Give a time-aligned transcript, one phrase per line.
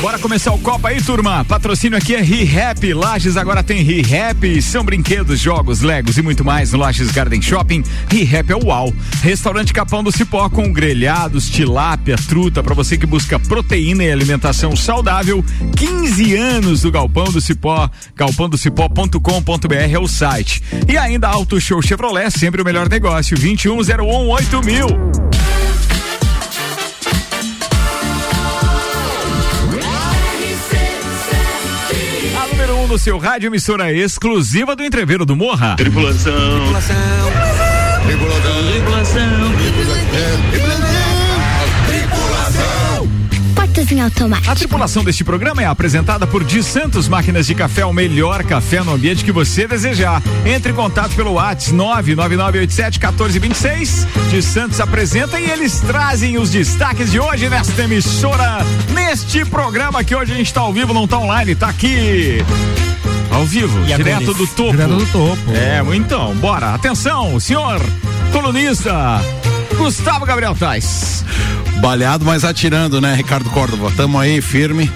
[0.00, 1.44] Bora começar o Copa aí, turma.
[1.44, 2.94] Patrocínio aqui é ReHap.
[2.94, 4.62] Lages agora tem ReHap.
[4.62, 7.82] São brinquedos, jogos, legos e muito mais no Lages Garden Shopping.
[8.08, 8.94] ReHap é o UAU.
[9.22, 14.76] Restaurante Capão do Cipó com grelhados, tilápia, truta para você que busca proteína e alimentação
[14.76, 15.44] saudável.
[15.76, 17.90] 15 anos do Galpão do Cipó.
[18.14, 20.62] galpãodocipó.com.br é o site.
[20.86, 23.36] E ainda Auto Show Chevrolet, sempre o melhor negócio.
[23.36, 24.28] 2101
[32.88, 35.76] no seu rádio emissora exclusiva do Entreveiro do Morra.
[35.76, 36.32] Tripulação.
[36.32, 36.96] Tripulação.
[38.06, 38.72] Tripulação.
[38.72, 39.52] Tripulação.
[40.50, 40.87] Tripulação.
[43.90, 44.50] Em automático.
[44.50, 48.82] A tripulação deste programa é apresentada por Di Santos Máquinas de Café, o melhor café
[48.82, 50.22] no ambiente que você desejar.
[50.44, 54.06] Entre em contato pelo WhatsApp 99987-1426.
[54.30, 58.58] Di Santos apresenta e eles trazem os destaques de hoje nesta emissora,
[58.92, 62.44] neste programa que hoje a gente está ao vivo, não está online, está aqui.
[63.30, 64.72] Ao vivo, e direto do topo.
[64.72, 65.38] Direto do topo.
[65.52, 66.74] É, então, bora.
[66.74, 67.80] Atenção, senhor
[68.32, 69.20] colunista
[69.78, 71.24] Gustavo Gabriel Tais.
[71.80, 73.90] Baleado, mas atirando, né, Ricardo Córdova?
[73.96, 74.90] Tamo aí firme.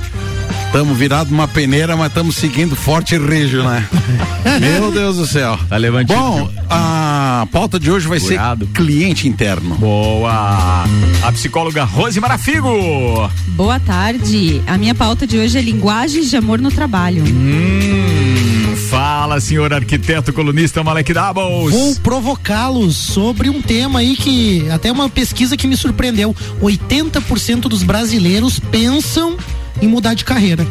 [0.72, 3.86] Tamo virado uma peneira, mas estamos seguindo forte e rijo, né?
[4.58, 5.58] Meu Deus do céu.
[5.68, 6.18] Tá levantando.
[6.18, 8.64] Bom, a pauta de hoje vai Curado.
[8.66, 9.74] ser cliente interno.
[9.74, 10.84] Boa.
[11.22, 13.30] A psicóloga Rose Marafigo.
[13.48, 14.62] Boa tarde.
[14.66, 17.22] A minha pauta de hoje é linguagens de amor no trabalho.
[17.22, 18.51] Hum,
[18.92, 21.72] fala, senhor arquiteto colunista Malek Doubles.
[21.72, 26.36] Vou provocá-los sobre um tema aí que até uma pesquisa que me surpreendeu.
[26.60, 29.34] 80% dos brasileiros pensam
[29.80, 30.66] em mudar de carreira.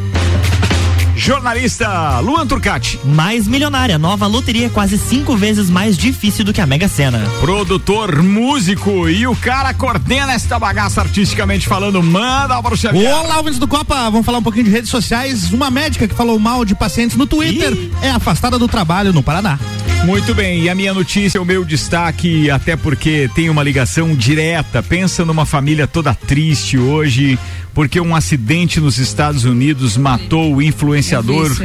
[1.23, 2.99] Jornalista Luan Turcati.
[3.05, 7.19] Mais milionária, nova loteria é quase cinco vezes mais difícil do que a Mega Sena.
[7.39, 12.01] Produtor, músico e o cara coordena esta bagaça artisticamente falando.
[12.01, 13.13] Manda Álvaro Xavier.
[13.13, 14.09] Olá, ouvintes do Copa.
[14.09, 15.53] Vamos falar um pouquinho de redes sociais.
[15.53, 17.91] Uma médica que falou mal de pacientes no Twitter Ih.
[18.01, 19.59] é afastada do trabalho no Paraná.
[20.05, 24.81] Muito bem, e a minha notícia, o meu destaque, até porque tem uma ligação direta.
[24.81, 27.37] Pensa numa família toda triste hoje,
[27.71, 31.10] porque um acidente nos Estados Unidos matou o influenciador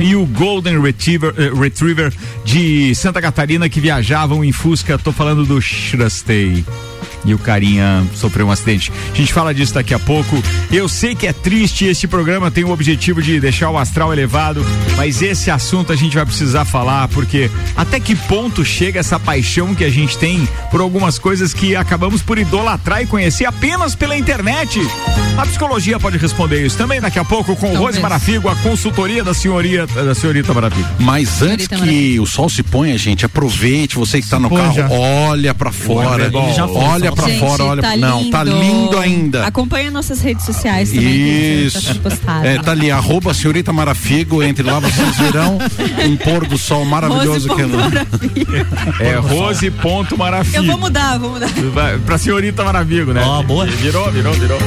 [0.01, 2.13] e o Golden Retriever, uh, Retriever
[2.45, 4.99] de Santa Catarina que viajavam em Fusca.
[4.99, 6.65] Tô falando do Shrastey
[7.27, 8.93] e o carinha sofreu um acidente.
[9.13, 10.43] A gente fala disso daqui a pouco.
[10.71, 14.65] Eu sei que é triste, este programa tem o objetivo de deixar o astral elevado,
[14.97, 19.75] mas esse assunto a gente vai precisar falar, porque até que ponto chega essa paixão
[19.75, 24.17] que a gente tem por algumas coisas que acabamos por idolatrar e conhecer apenas pela
[24.17, 24.81] internet?
[25.37, 29.23] A psicologia pode responder isso também daqui a pouco com o Rose Marafigo, a consultoria
[29.23, 30.89] da senhoria, da senhorita Marafigo.
[30.99, 32.23] Mas antes que Marafigo.
[32.23, 34.89] o sol se ponha, gente, aproveite, você que está no carro, já.
[34.89, 36.31] olha para fora,
[36.75, 37.83] olha pra Gente, fora, olha.
[37.83, 39.47] Tá não, tá lindo ainda.
[39.47, 41.67] Acompanhe nossas redes sociais também.
[41.67, 41.99] Isso.
[42.25, 45.59] Tá, é, tá ali, arroba senhorita Marafigo, entre lá vocês verão
[46.07, 47.63] um pôr do sol maravilhoso que
[49.03, 50.59] é Rose ponto Marafigo.
[50.59, 51.49] Eu vou mudar, vou mudar.
[52.05, 53.23] Pra senhorita Marafigo, né?
[53.25, 53.67] Ó, oh, boa.
[53.67, 54.59] Virou, virou, virou.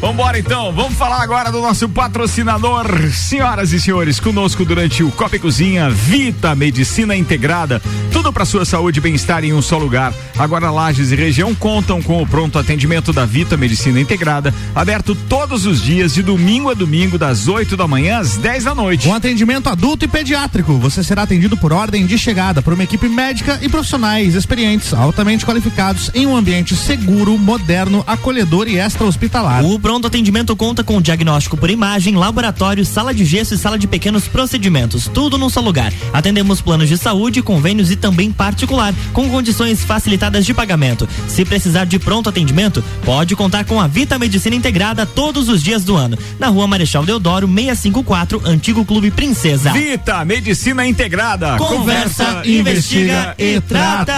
[0.00, 2.86] Vambora então, vamos falar agora do nosso patrocinador.
[3.10, 7.80] Senhoras e senhores, conosco durante o Copa e Cozinha, Vita Medicina Integrada.
[8.12, 10.12] Tudo para sua saúde e bem-estar em um só lugar.
[10.38, 11.54] Agora Lages e região
[11.86, 16.68] contam com o pronto atendimento da Vita Medicina Integrada, aberto todos os dias de domingo
[16.68, 19.06] a domingo das 8 da manhã às 10 da noite.
[19.06, 23.08] Com atendimento adulto e pediátrico, você será atendido por ordem de chegada por uma equipe
[23.08, 29.64] médica e profissionais experientes, altamente qualificados em um ambiente seguro, moderno, acolhedor e extra-hospitalar.
[29.64, 33.86] O pronto atendimento conta com diagnóstico por imagem, laboratório, sala de gesso e sala de
[33.86, 35.92] pequenos procedimentos, tudo num só lugar.
[36.12, 41.08] Atendemos planos de saúde, convênios e também particular, com condições facilitadas de pagamento.
[41.28, 45.62] Se precisar de de pronto atendimento, pode contar com a Vita Medicina Integrada todos os
[45.62, 46.16] dias do ano.
[46.38, 49.72] Na rua Marechal Deodoro, 654, Antigo Clube Princesa.
[49.72, 51.56] Vita Medicina Integrada.
[51.56, 54.14] Conversa, Conversa investiga e trata.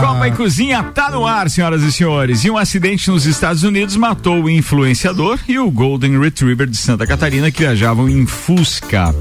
[0.00, 2.44] Copa e Cozinha tá no ar, senhoras e senhores.
[2.44, 7.06] E um acidente nos Estados Unidos matou o influenciador e o Golden Retriever de Santa
[7.06, 9.12] Catarina que viajavam em Fusca.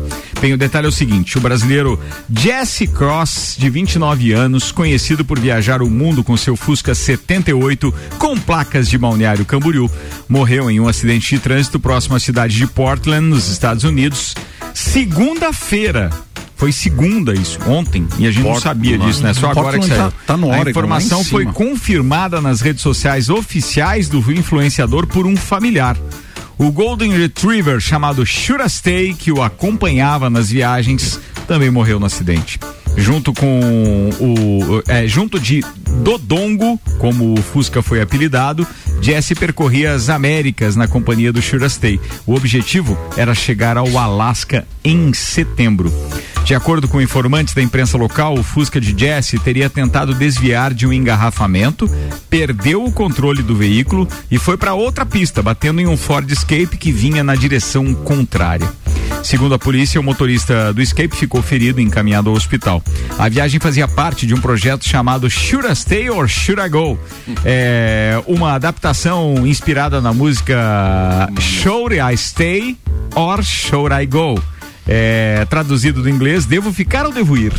[0.43, 1.97] Bem, o detalhe é o seguinte: o brasileiro
[2.29, 8.37] Jesse Cross, de 29 anos, conhecido por viajar o mundo com seu Fusca 78 com
[8.37, 9.89] placas de Balneário Camboriú.
[10.27, 14.35] Morreu em um acidente de trânsito próximo à cidade de Portland, nos Estados Unidos,
[14.73, 16.09] segunda-feira.
[16.57, 19.33] Foi segunda isso, ontem, e a gente Portland, não sabia disso, né?
[19.33, 20.11] Só agora que saiu.
[20.11, 25.37] Tá, tá no a informação foi confirmada nas redes sociais oficiais do influenciador por um
[25.37, 25.95] familiar.
[26.57, 32.59] O Golden Retriever chamado Shurastay, que o acompanhava nas viagens, também morreu no acidente
[32.95, 35.63] junto com o é, junto de
[36.03, 38.67] Dodongo, como o Fusca foi apelidado,
[39.01, 41.99] Jesse percorria as Américas na companhia do Shurastay.
[42.25, 45.91] O objetivo era chegar ao Alasca em setembro.
[46.43, 50.85] De acordo com informantes da imprensa local, o Fusca de Jesse teria tentado desviar de
[50.85, 51.89] um engarrafamento,
[52.29, 56.77] perdeu o controle do veículo e foi para outra pista, batendo em um Ford Escape
[56.77, 58.69] que vinha na direção contrária.
[59.21, 62.83] Segundo a polícia, o motorista do Escape ficou ferido e encaminhado ao hospital.
[63.17, 66.99] A viagem fazia parte de um projeto chamado Should I Stay or Should I Go?
[67.45, 72.77] É uma adaptação inspirada na música Should I Stay
[73.15, 74.41] or Should I Go?
[74.85, 77.53] É, traduzido do inglês, devo ficar ou devo ir?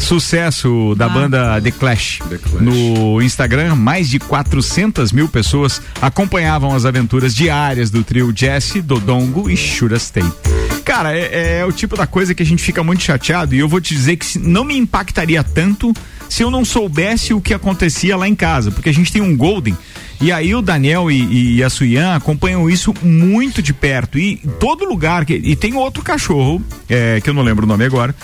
[0.00, 1.08] Sucesso da Ah.
[1.08, 2.18] banda The Clash.
[2.60, 9.48] No Instagram, mais de 400 mil pessoas acompanhavam as aventuras diárias do trio Jesse, Dodongo
[9.48, 10.24] e Shurastay.
[10.94, 13.68] Cara, é, é o tipo da coisa que a gente fica muito chateado e eu
[13.68, 15.92] vou te dizer que não me impactaria tanto
[16.28, 19.36] se eu não soubesse o que acontecia lá em casa, porque a gente tem um
[19.36, 19.76] Golden
[20.20, 24.84] e aí o Daniel e, e a Suyan acompanham isso muito de perto e todo
[24.84, 28.14] lugar que, e tem outro cachorro é, que eu não lembro o nome agora,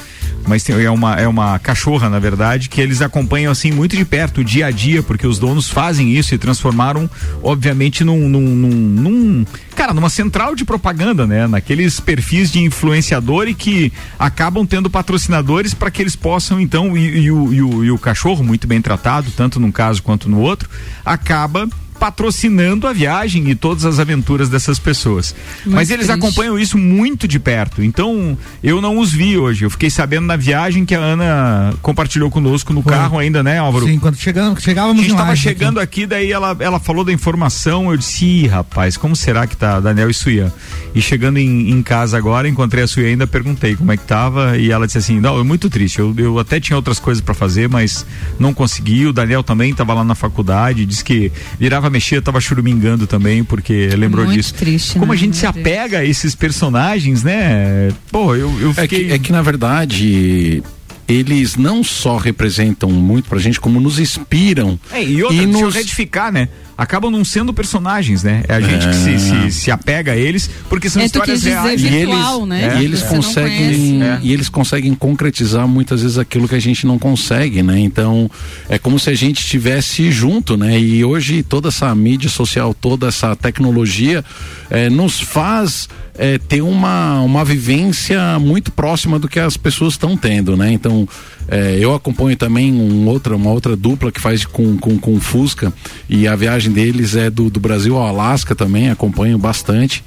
[0.46, 4.04] mas tem- é uma é uma cachorra na verdade que eles acompanham assim muito de
[4.04, 7.08] perto dia a dia porque os donos fazem isso e transformaram
[7.42, 9.46] obviamente num, num, num- num-
[9.76, 11.46] cara numa central de propaganda né?
[11.46, 17.20] Naqueles perfis de influenciador e que acabam tendo patrocinadores para que eles possam então e,
[17.24, 20.40] e o, e o- e o cachorro muito bem tratado tanto num caso quanto no
[20.40, 20.68] outro
[21.04, 21.68] acaba
[22.00, 25.34] patrocinando a viagem e todas as aventuras dessas pessoas.
[25.64, 26.18] Muito Mas eles triste.
[26.18, 27.82] acompanham isso muito de perto.
[27.82, 29.66] Então, eu não os vi hoje.
[29.66, 32.92] Eu fiquei sabendo na viagem que a Ana compartilhou conosco no Foi.
[32.92, 33.84] carro ainda, né, Álvaro?
[33.86, 37.12] Sim, quando chegamos, A chegávamos gente em estava chegando aqui, daí ela, ela falou da
[37.12, 40.50] informação, eu disse, Ih, rapaz, como será que tá Daniel e Suyan?
[40.94, 44.04] E chegando em, em casa agora, encontrei a Suyan e ainda perguntei como é que
[44.04, 47.20] tava, e ela disse assim, não, é muito triste, eu, eu até tinha outras coisas
[47.20, 48.06] para fazer, mas
[48.38, 53.06] não consegui, o Daniel também estava lá na faculdade, disse que virava mexer, tava churumingando
[53.06, 54.54] também, porque lembrou Muito disso.
[54.54, 55.14] triste, Como né?
[55.14, 55.66] a gente se Meu Deus.
[55.66, 57.90] apega a esses personagens, né?
[58.10, 59.06] Pô, eu, eu É fiquei...
[59.06, 60.62] que, é que na verdade
[61.08, 64.78] eles não só representam muito pra gente, como nos inspiram.
[64.92, 66.48] É, e outra, E nos- retificar, né?
[66.80, 68.42] Acabam não sendo personagens, né?
[68.48, 71.78] É a gente que se, se, se apega a eles, porque são É, histórias reais.
[71.78, 72.78] E virtual, eles, né?
[72.80, 74.02] e eles conseguem conhece.
[74.02, 74.18] É.
[74.22, 77.78] e eles conseguem concretizar muitas vezes aquilo que a gente não consegue, né?
[77.80, 78.30] Então
[78.66, 80.80] é como se a gente estivesse junto, né?
[80.80, 84.24] E hoje toda essa mídia social, toda essa tecnologia
[84.70, 85.86] eh, nos faz
[86.16, 90.72] eh, ter uma, uma vivência muito próxima do que as pessoas estão tendo, né?
[90.72, 91.06] Então
[91.48, 95.72] eh, eu acompanho também um outra, uma outra dupla que faz com, com, com Fusca
[96.08, 100.02] e a viagem deles é do, do Brasil ao Alasca também, acompanho bastante.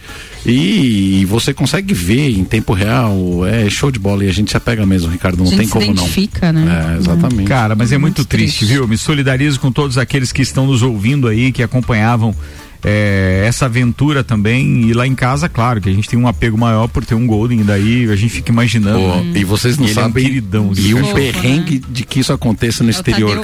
[0.46, 4.52] E, e você consegue ver em tempo real, é show de bola e a gente
[4.52, 6.06] se apega mesmo, Ricardo, não a gente tem se como não.
[6.52, 6.96] né?
[6.96, 7.48] É, exatamente.
[7.48, 8.74] Cara, mas é muito, Muito triste, triste.
[8.74, 8.88] viu?
[8.88, 12.36] Me solidarizo com todos aqueles que estão nos ouvindo aí, que acompanhavam
[12.84, 14.82] é, essa aventura também.
[14.90, 17.26] E lá em casa, claro, que a gente tem um apego maior por ter um
[17.26, 19.00] Golden, e daí a gente fica imaginando.
[19.00, 19.32] Pô, né?
[19.36, 20.26] E vocês não Ele é um sabem.
[20.26, 23.44] queridão, e um cachorro, perrengue de que isso aconteça no É o exterior, Tadeu.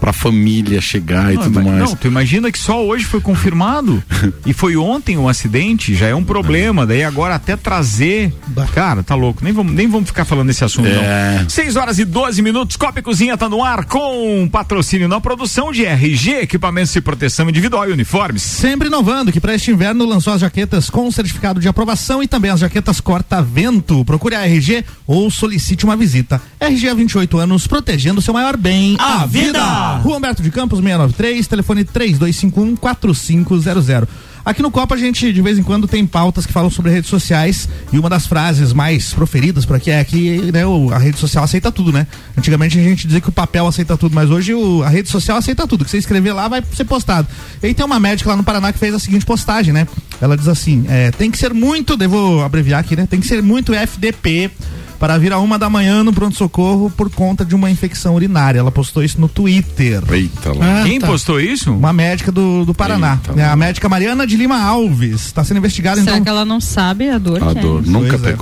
[0.00, 1.78] Pra família chegar e Não, tudo mas- mais.
[1.90, 4.02] Não, tu imagina que só hoje foi confirmado
[4.46, 6.86] e foi ontem um acidente, já é um problema.
[6.86, 8.32] Daí agora até trazer.
[8.74, 9.42] Cara, tá louco.
[9.42, 11.40] Nem vamos, nem vamos ficar falando desse assunto, É.
[11.42, 11.48] não.
[11.48, 12.76] 6 horas e 12 minutos.
[12.76, 17.48] Copa e Cozinha tá no ar com patrocínio na produção de RG, equipamentos de proteção
[17.48, 18.42] individual e uniformes.
[18.42, 22.50] Sempre inovando, que para este inverno lançou as jaquetas com certificado de aprovação e também
[22.50, 24.04] as jaquetas corta-vento.
[24.04, 26.40] Procure a RG ou solicite uma visita.
[26.60, 29.58] RG há 28 anos, protegendo seu maior bem, A vida!
[29.96, 34.06] Rua Humberto de Campos, 693, telefone 3251-4500.
[34.44, 37.10] Aqui no Copa a gente de vez em quando tem pautas que falam sobre redes
[37.10, 40.62] sociais e uma das frases mais proferidas por aqui é que né,
[40.94, 42.06] a rede social aceita tudo, né?
[42.36, 45.36] Antigamente a gente dizia que o papel aceita tudo, mas hoje o- a rede social
[45.36, 45.84] aceita tudo.
[45.84, 47.28] Que você escrever lá vai ser postado.
[47.62, 49.86] E aí tem uma médica lá no Paraná que fez a seguinte postagem, né?
[50.20, 53.06] Ela diz assim: é, tem que ser muito, devo abreviar aqui, né?
[53.08, 54.50] Tem que ser muito FDP
[54.98, 58.58] para vir a uma da manhã no pronto-socorro por conta de uma infecção urinária.
[58.58, 60.02] Ela postou isso no Twitter.
[60.10, 60.80] Eita lá.
[60.80, 61.06] Ah, Quem tá.
[61.06, 61.72] postou isso?
[61.72, 63.18] Uma médica do, do Paraná.
[63.28, 65.26] Eita, É a médica Mariana de Lima Alves.
[65.26, 66.24] Está sendo investigada, Será então.
[66.24, 67.84] que ela não sabe a dor A que dor.
[67.86, 67.88] é?
[67.88, 68.36] Nunca Pois é.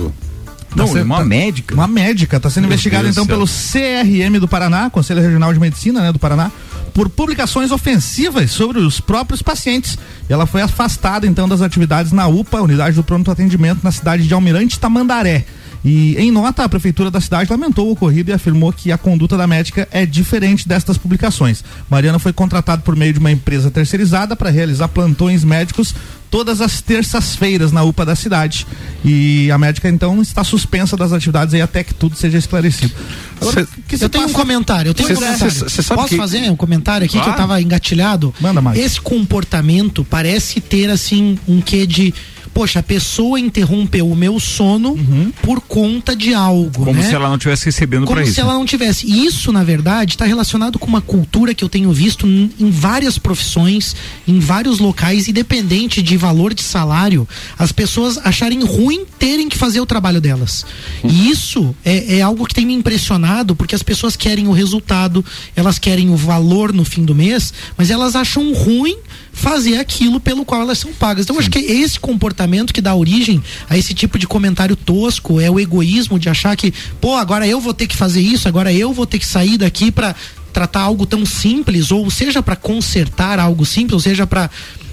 [0.77, 1.73] Não, Tá uma sendo- médica.
[1.75, 5.53] Uma médica está sendo Meu investigada Deus então do pelo CRM do Paraná, Conselho Regional
[5.53, 6.51] de Medicina, né, do Paraná,
[6.93, 9.97] por publicações ofensivas sobre os próprios pacientes.
[10.29, 14.27] E ela foi afastada então das atividades na UPA, unidade do pronto atendimento na cidade
[14.27, 15.45] de Almirante Tamandaré.
[15.83, 19.37] E em nota, a prefeitura da cidade lamentou o ocorrido e afirmou que a conduta
[19.37, 21.63] da médica é diferente destas publicações.
[21.89, 25.93] Mariana foi contratada por meio de uma empresa terceirizada para realizar plantões médicos
[26.29, 28.67] todas as terças-feiras na UPA da cidade.
[29.03, 32.93] E a médica então está suspensa das atividades aí até que tudo seja esclarecido.
[33.39, 35.51] Agora, Cê, eu tenho um comentário, eu tenho um comentário.
[35.51, 36.17] Cê, cê Posso que...
[36.17, 37.25] fazer um comentário aqui claro.
[37.25, 38.33] que eu estava engatilhado?
[38.39, 38.77] Manda mais.
[38.77, 42.13] Esse comportamento parece ter assim um quê de
[42.57, 45.31] poxa, a pessoa interrompeu o meu sono uhum.
[45.43, 46.85] por conta de algo.
[46.85, 47.07] Como né?
[47.07, 48.31] se ela não tivesse recebendo para isso.
[48.31, 49.05] Como se ela não tivesse.
[49.05, 53.95] Isso, na verdade, está relacionado com uma cultura que eu tenho visto em várias profissões,
[54.27, 57.27] em vários locais, independente de valor de salário,
[57.59, 60.65] as pessoas acharem ruim terem que fazer o trabalho delas.
[61.03, 61.11] Uhum.
[61.11, 65.23] E isso é, é algo que tem me impressionado, porque as pessoas querem o resultado,
[65.55, 68.97] elas querem o valor no fim do mês, mas elas acham ruim
[69.37, 71.23] fazer aquilo pelo qual elas são pagas.
[71.23, 75.49] Então, acho que esse comportamento que dá origem a esse tipo de comentário tosco é
[75.49, 78.91] o egoísmo de achar que, pô, agora eu vou ter que fazer isso, agora eu
[78.91, 80.15] vou ter que sair daqui para
[80.51, 84.49] tratar algo tão simples, ou seja, para consertar algo simples, ou seja, para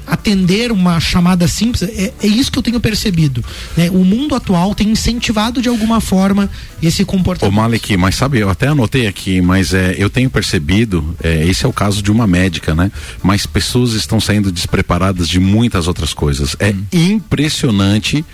[0.06, 3.44] atender uma chamada simples, é, é, isso que eu tenho percebido.
[3.76, 3.90] Né?
[3.90, 6.50] O mundo atual tem incentivado de alguma forma
[6.82, 7.52] esse comportamento.
[7.52, 11.64] Ô Malek, mas sabe, eu até anotei aqui, mas é, eu tenho percebido, é, esse
[11.64, 12.90] é o caso de uma médica, né?
[13.22, 16.56] Mas pessoas estão saindo despreparadas de muitas outras coisas.
[16.58, 16.84] É hum.
[16.92, 18.24] impressionante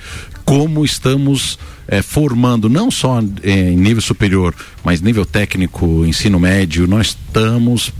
[0.44, 6.86] como estamos é, formando, não só é, em nível superior, mas nível técnico, ensino médio,
[6.86, 7.92] nós estamos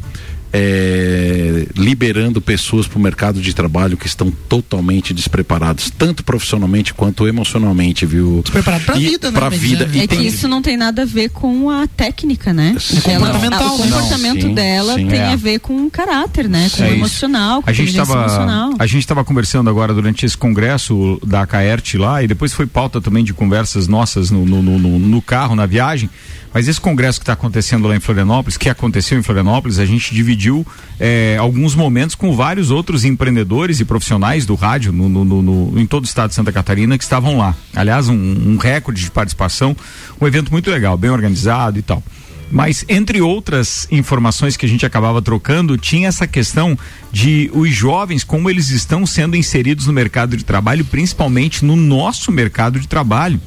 [0.52, 7.26] é, liberando pessoas para o mercado de trabalho que estão totalmente despreparados, tanto profissionalmente quanto
[7.28, 8.40] emocionalmente, viu?
[8.42, 9.38] Despreparado para a vida, né?
[9.38, 9.90] Pra vida.
[9.94, 12.76] É, é que isso não tem nada a ver com a técnica, né?
[12.76, 13.60] É comportamental.
[13.60, 15.32] Ela, o comportamento não, sim, dela sim, tem é.
[15.32, 16.68] a ver com o caráter, né?
[16.76, 21.20] Com o emocional, com a gente tava, A gente estava conversando agora durante esse congresso
[21.24, 25.22] da Caert lá e depois foi pauta também de conversas nossas no, no, no, no
[25.22, 26.10] carro, na viagem.
[26.52, 30.12] Mas esse congresso que está acontecendo lá em Florianópolis, que aconteceu em Florianópolis, a gente
[30.12, 30.66] dividiu
[30.98, 35.86] é, alguns momentos com vários outros empreendedores e profissionais do rádio no, no, no, em
[35.86, 37.54] todo o estado de Santa Catarina que estavam lá.
[37.74, 39.76] Aliás, um, um recorde de participação,
[40.20, 42.02] um evento muito legal, bem organizado e tal.
[42.50, 46.76] Mas, entre outras informações que a gente acabava trocando, tinha essa questão
[47.12, 52.32] de os jovens, como eles estão sendo inseridos no mercado de trabalho, principalmente no nosso
[52.32, 53.40] mercado de trabalho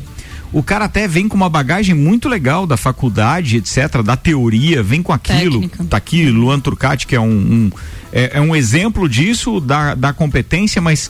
[0.54, 5.02] o cara até vem com uma bagagem muito legal da faculdade, etc., da teoria, vem
[5.02, 5.62] com aquilo.
[5.62, 5.84] Técnica.
[5.86, 7.72] Tá aqui, Luan Turcati, que é um, um
[8.12, 11.10] é, é, um exemplo disso, da, da competência, mas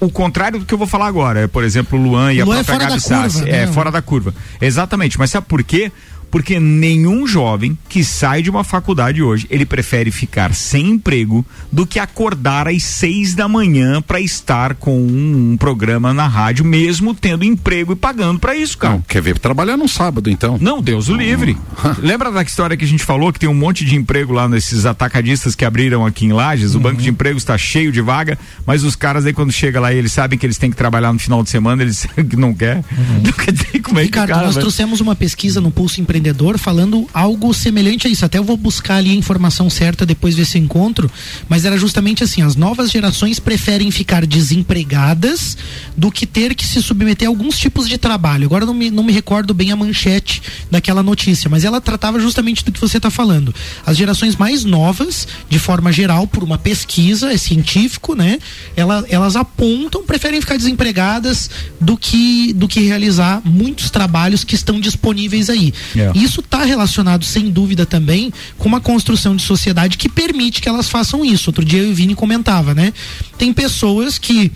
[0.00, 1.40] o contrário do que eu vou falar agora.
[1.40, 3.48] É, por exemplo, o Luan e o a Luan própria é Gabi Sassi.
[3.48, 3.66] É, né?
[3.68, 4.34] fora da curva.
[4.60, 5.16] Exatamente.
[5.16, 5.92] Mas sabe por quê?
[6.32, 11.86] Porque nenhum jovem que sai de uma faculdade hoje, ele prefere ficar sem emprego do
[11.86, 17.14] que acordar às seis da manhã para estar com um, um, programa na rádio, mesmo
[17.14, 18.94] tendo emprego e pagando para isso, cara.
[18.94, 20.56] Não, quer ver trabalhar no sábado, então?
[20.58, 21.54] Não, Deus o livre.
[22.00, 24.86] Lembra da história que a gente falou que tem um monte de emprego lá nesses
[24.86, 26.72] atacadistas que abriram aqui em Lages?
[26.72, 26.82] O uhum.
[26.82, 30.12] banco de emprego está cheio de vaga, mas os caras aí quando chega lá eles
[30.12, 32.06] sabem que eles têm que trabalhar no final de semana, eles
[32.38, 32.76] não quer.
[32.76, 33.22] Uhum.
[33.22, 34.62] Não quer dizer como é Ricardo, que cara, nós vai...
[34.62, 38.24] trouxemos uma pesquisa no Pulso Empreendedor empreendedor falando algo semelhante a isso.
[38.24, 41.10] Até eu vou buscar ali a informação certa depois desse encontro,
[41.48, 45.56] mas era justamente assim: as novas gerações preferem ficar desempregadas
[45.96, 48.46] do que ter que se submeter a alguns tipos de trabalho.
[48.46, 52.64] Agora não me, não me recordo bem a manchete daquela notícia, mas ela tratava justamente
[52.64, 53.54] do que você está falando.
[53.84, 58.38] As gerações mais novas, de forma geral, por uma pesquisa, é científico, né?
[58.76, 61.50] Ela, elas apontam, preferem ficar desempregadas
[61.80, 65.74] do que, do que realizar muitos trabalhos que estão disponíveis aí.
[65.94, 66.11] Yeah.
[66.14, 70.88] Isso está relacionado, sem dúvida, também com uma construção de sociedade que permite que elas
[70.88, 71.50] façam isso.
[71.50, 72.92] Outro dia eu e o Vini comentava, né?
[73.38, 74.52] Tem pessoas que,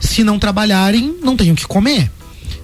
[0.00, 2.10] se não trabalharem, não têm o que comer.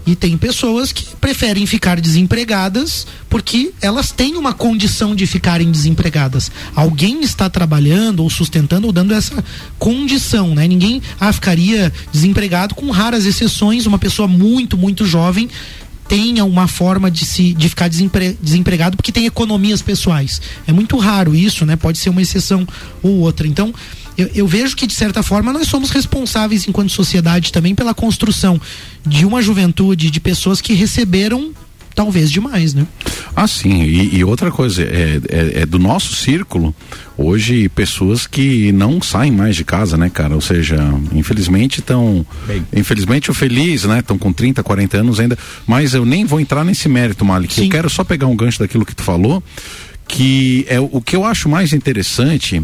[0.07, 6.49] E tem pessoas que preferem ficar desempregadas porque elas têm uma condição de ficarem desempregadas.
[6.77, 9.45] Alguém está trabalhando ou sustentando ou dando essa
[9.81, 10.69] condição, né?
[10.69, 15.49] Ninguém ah, ficaria desempregado com raras exceções, uma pessoa muito, muito jovem
[16.09, 20.41] tenha uma forma de se de ficar desempre, desempregado porque tem economias pessoais.
[20.67, 21.77] É muito raro isso, né?
[21.77, 22.67] Pode ser uma exceção
[23.03, 23.47] ou outra.
[23.47, 23.75] Então,
[24.17, 28.61] eu, eu, vejo que, de certa forma, nós somos responsáveis, enquanto sociedade, também pela construção
[29.07, 31.53] de uma juventude, de pessoas que receberam
[31.97, 32.87] talvez demais, né?
[33.35, 33.83] Ah, sim.
[33.83, 36.75] E, e outra coisa, é, é, é, do nosso círculo,
[37.17, 40.35] hoje, pessoas que não saem mais de casa, né, cara?
[40.35, 40.77] Ou seja,
[41.13, 42.25] infelizmente estão.
[42.75, 44.01] Infelizmente o feliz, né?
[44.01, 45.39] Estão com 30, 40 anos ainda.
[45.67, 47.55] Mas eu nem vou entrar nesse mérito, Malik.
[47.55, 47.65] Sim.
[47.65, 49.43] Eu quero só pegar um gancho daquilo que tu falou,
[50.07, 52.63] que é o que eu acho mais interessante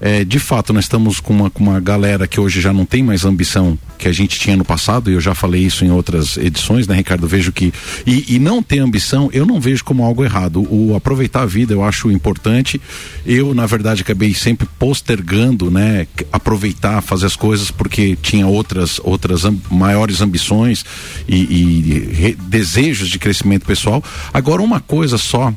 [0.00, 3.02] é, de fato, nós estamos com uma, com uma galera que hoje já não tem
[3.02, 6.38] mais ambição que a gente tinha no passado, e eu já falei isso em outras
[6.38, 7.28] edições, né, Ricardo?
[7.28, 7.70] Vejo que.
[8.06, 10.66] E, e não ter ambição, eu não vejo como algo errado.
[10.72, 12.80] O aproveitar a vida eu acho importante.
[13.26, 16.06] Eu, na verdade, acabei sempre postergando, né?
[16.32, 20.82] Aproveitar, fazer as coisas porque tinha outras, outras amb maiores ambições
[21.28, 24.02] e, e desejos de crescimento pessoal.
[24.32, 25.52] Agora, uma coisa só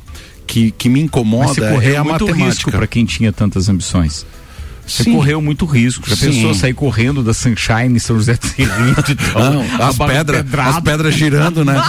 [0.45, 2.71] que, que me incomoda é a muito matemática.
[2.71, 4.25] para quem tinha tantas ambições.
[4.85, 5.13] Você Sim.
[5.13, 6.09] correu muito risco.
[6.09, 6.27] Sim.
[6.27, 11.81] pensou sair correndo da Sunshine São José do Não, as pedras, as pedras girando, né?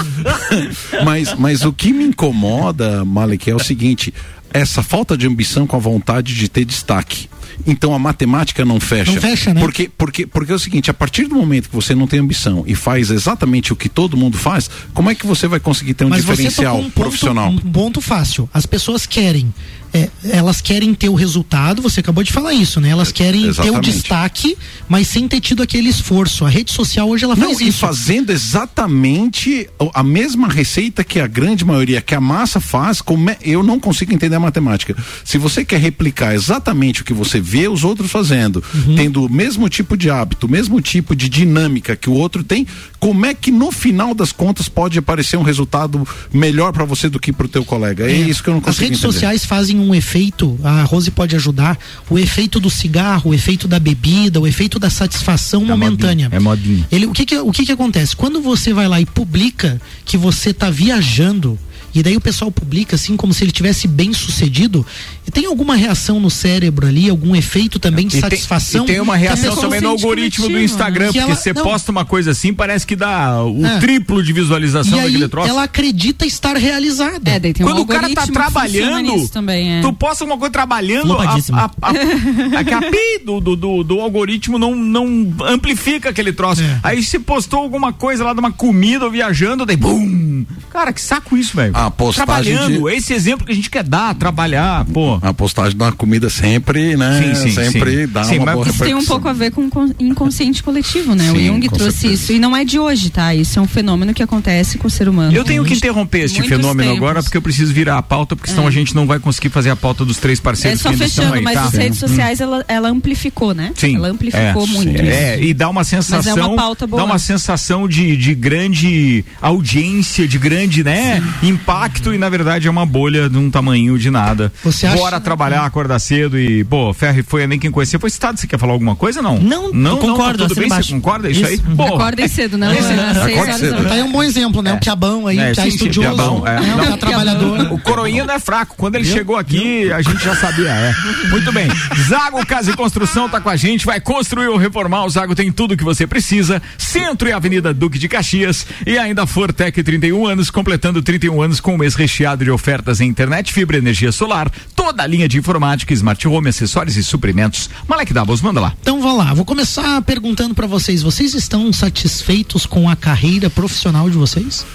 [1.05, 4.15] mas, mas o que me incomoda, Malek, é o seguinte:
[4.53, 7.29] essa falta de ambição com a vontade de ter destaque.
[7.67, 9.13] Então a matemática não fecha.
[9.13, 9.61] Não fecha, né?
[9.61, 12.65] Porque, porque, porque é o seguinte, a partir do momento que você não tem ambição
[12.67, 16.05] e faz exatamente o que todo mundo faz, como é que você vai conseguir ter
[16.05, 17.51] um Mas diferencial um profissional?
[17.51, 18.49] um ponto fácil.
[18.53, 19.53] As pessoas querem
[19.95, 22.89] é, elas querem ter o resultado, você acabou de falar isso, né?
[22.89, 23.81] Elas querem Exatamente.
[23.85, 26.45] ter o destaque, mas sem ter tido aquele esforço.
[26.45, 27.63] A rede social hoje ela faz Não, isso.
[27.63, 33.31] E fazendo exatamente a mesma receita que a grande maioria, que a massa faz, como
[33.31, 34.97] é, eu não consigo entender a matemática.
[35.25, 38.97] Se você quer replicar exatamente o que você vê os outros fazendo, uhum.
[38.97, 42.67] tendo o mesmo tipo de hábito, o mesmo tipo de dinâmica que o outro tem,
[42.99, 47.21] como é que no final das contas pode aparecer um resultado melhor para você do
[47.21, 48.11] que para o teu colega?
[48.11, 48.97] É, é, isso que eu não consigo entender.
[48.97, 51.79] As redes sociais fazem um efeito, a Rose pode ajudar,
[52.11, 56.29] o efeito do cigarro, o efeito da bebida, o efeito da satisfação é momentânea.
[56.29, 56.87] Modinha, é modinho.
[56.91, 58.17] Ele, o que que, o que que acontece?
[58.17, 61.57] Quando você vai lá e publica que você está viajando,
[61.95, 64.85] e daí o pessoal publica assim como se ele tivesse bem sucedido.
[65.27, 68.85] E tem alguma reação no cérebro ali, algum efeito também de e satisfação?
[68.85, 71.13] Tem, e tem uma reação também no algoritmo do Instagram, né?
[71.13, 73.79] porque você posta uma coisa assim, parece que dá o é.
[73.79, 75.49] triplo de visualização daquele troço.
[75.49, 77.31] Ela acredita estar realizada.
[77.31, 79.81] É, um Quando o cara tá trabalhando, também, é.
[79.81, 84.59] tu posta uma coisa trabalhando, a, a, a, a, pi do, do, do, do, algoritmo
[84.59, 86.63] não, não amplifica aquele troço.
[86.63, 86.81] É.
[86.83, 90.45] Aí se postou alguma coisa lá de uma comida ou viajando, daí bum!
[90.71, 92.97] Cara, que saco isso, velho a postagem trabalhando, de...
[92.97, 95.19] esse exemplo que a gente quer dar, trabalhar, pô.
[95.23, 97.35] A postagem da comida sempre, né?
[97.35, 98.13] Sim, sim, sempre sim.
[98.13, 101.31] dá sim, uma boa Isso tem um pouco a ver com inconsciente coletivo, né?
[101.31, 102.23] Sim, o Jung trouxe certeza.
[102.23, 103.35] isso e não é de hoje, tá?
[103.35, 105.35] Isso é um fenômeno que acontece com o ser humano.
[105.35, 106.97] Eu tenho que interromper este fenômeno tempos.
[106.97, 108.69] agora porque eu preciso virar a pauta, porque senão é.
[108.69, 111.35] a gente não vai conseguir fazer a pauta dos três parceiros é só que fechando,
[111.35, 111.65] aí, mas tá?
[111.65, 113.73] as redes sociais ela, ela amplificou, né?
[113.75, 113.97] Sim.
[113.97, 115.03] Ela amplificou é, muito.
[115.03, 117.01] É, e dá uma sensação, é uma pauta boa.
[117.01, 121.49] dá uma sensação de, de grande audiência, de grande, né, sim.
[121.49, 121.74] impacto
[122.13, 124.53] e na verdade é uma bolha de um tamanho de nada.
[124.63, 125.25] Você Bora acha...
[125.25, 127.99] trabalhar, acordar cedo e, pô, Ferri foi nem quem conhecia.
[127.99, 129.21] Foi citado, você quer falar alguma coisa?
[129.21, 129.39] Não.
[129.39, 130.39] Não, não, concordo.
[130.39, 131.31] Não, tá tudo bem, você concorda?
[131.31, 131.77] Isso, isso aí?
[131.77, 132.73] Pô, Acordem cedo, não.
[132.73, 133.85] Esse, Acorde cedo.
[133.85, 134.71] Tá aí um bom exemplo, né?
[134.71, 134.75] É.
[134.75, 136.61] O Piabão aí, é, que é estudioso, Piabão, é.
[136.61, 137.55] Não, é trabalhador.
[137.75, 138.77] O Coroinha não é fraco.
[138.77, 140.95] Quando ele chegou aqui, a gente já sabia, é.
[141.29, 141.69] Muito bem.
[142.09, 145.05] Zago Casa e Construção tá com a gente, vai construir ou reformar.
[145.05, 146.63] O Zago tem tudo que você precisa.
[146.79, 148.67] Centro e Avenida Duque de Caxias.
[148.87, 153.09] E ainda Fortec 31 anos, completando 31 anos com um mês recheado de ofertas em
[153.09, 157.71] internet, fibra, energia solar, toda a linha de informática, smart home, acessórios e suprimentos.
[157.89, 158.75] Malek Davos, manda lá.
[158.83, 164.11] Então vamos lá, vou começar perguntando para vocês, vocês estão satisfeitos com a carreira profissional
[164.11, 164.67] de vocês?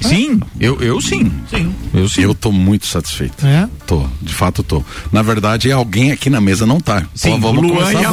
[0.00, 1.30] Sim, eu, eu sim.
[1.50, 1.74] Sim.
[1.94, 2.22] Eu sim.
[2.22, 3.46] Eu tô muito satisfeito.
[3.46, 3.68] É?
[3.86, 4.84] Tô, de fato tô.
[5.12, 7.04] Na verdade, alguém aqui na mesa não tá.
[7.14, 8.12] Sim, Pô, vamos Luan começar.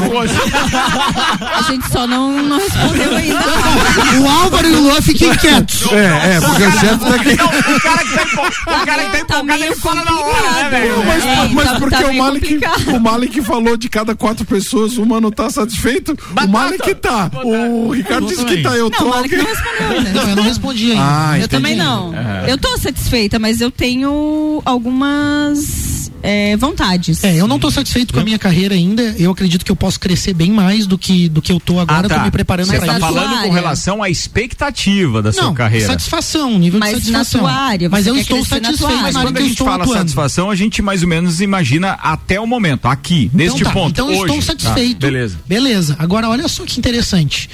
[1.42, 3.40] A, a gente só não, não respondeu ainda.
[4.22, 5.92] o Álvaro e o Luan fiquem quietos.
[5.92, 7.34] É, é, porque o chefe tá aqui.
[7.34, 11.06] o cara que tá, o cara que tá empolgado, ele fala na hora, né, velho?
[11.06, 14.98] Mas, é, mas tá, porque tá o, Malik, o Malik falou de cada quatro pessoas,
[14.98, 16.16] uma não tá satisfeito.
[16.32, 16.48] Batata.
[16.48, 17.32] O Malik tá.
[17.44, 18.76] O Ricardo disse que tá.
[18.76, 19.04] Eu tô.
[19.04, 20.14] Não, o Malik não respondeu ainda.
[20.14, 21.04] Não, eu não respondi ainda.
[21.04, 22.14] Ah, eu também também não.
[22.16, 22.52] É.
[22.52, 27.24] Eu tô satisfeita, mas eu tenho algumas é, vontades.
[27.24, 29.04] É, eu não tô satisfeito com a minha carreira ainda.
[29.18, 32.08] Eu acredito que eu posso crescer bem mais do que, do que eu tô agora.
[32.08, 32.20] Ah, tá.
[32.20, 35.88] Tô me preparando Você tá falando com relação à expectativa da não, sua carreira.
[35.88, 37.42] satisfação, nível mas de satisfação.
[37.44, 39.02] Na tua área, mas eu estou satisfeito.
[39.02, 40.00] Mas quando a gente fala atuando.
[40.00, 43.92] satisfação, a gente mais ou menos imagina até o momento, aqui, neste então, tá, ponto.
[43.92, 45.00] Então eu estou satisfeito.
[45.00, 45.40] Tá, beleza.
[45.46, 45.96] Beleza.
[46.00, 47.50] Agora, olha só que interessante.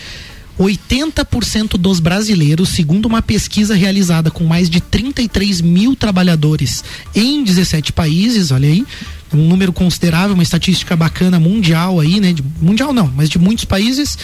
[0.60, 6.84] 80% dos brasileiros, segundo uma pesquisa realizada com mais de 33 mil trabalhadores
[7.16, 8.86] em 17 países, olha aí,
[9.34, 12.34] um número considerável, uma estatística bacana mundial aí, né?
[12.34, 14.18] De, mundial não, mas de muitos países.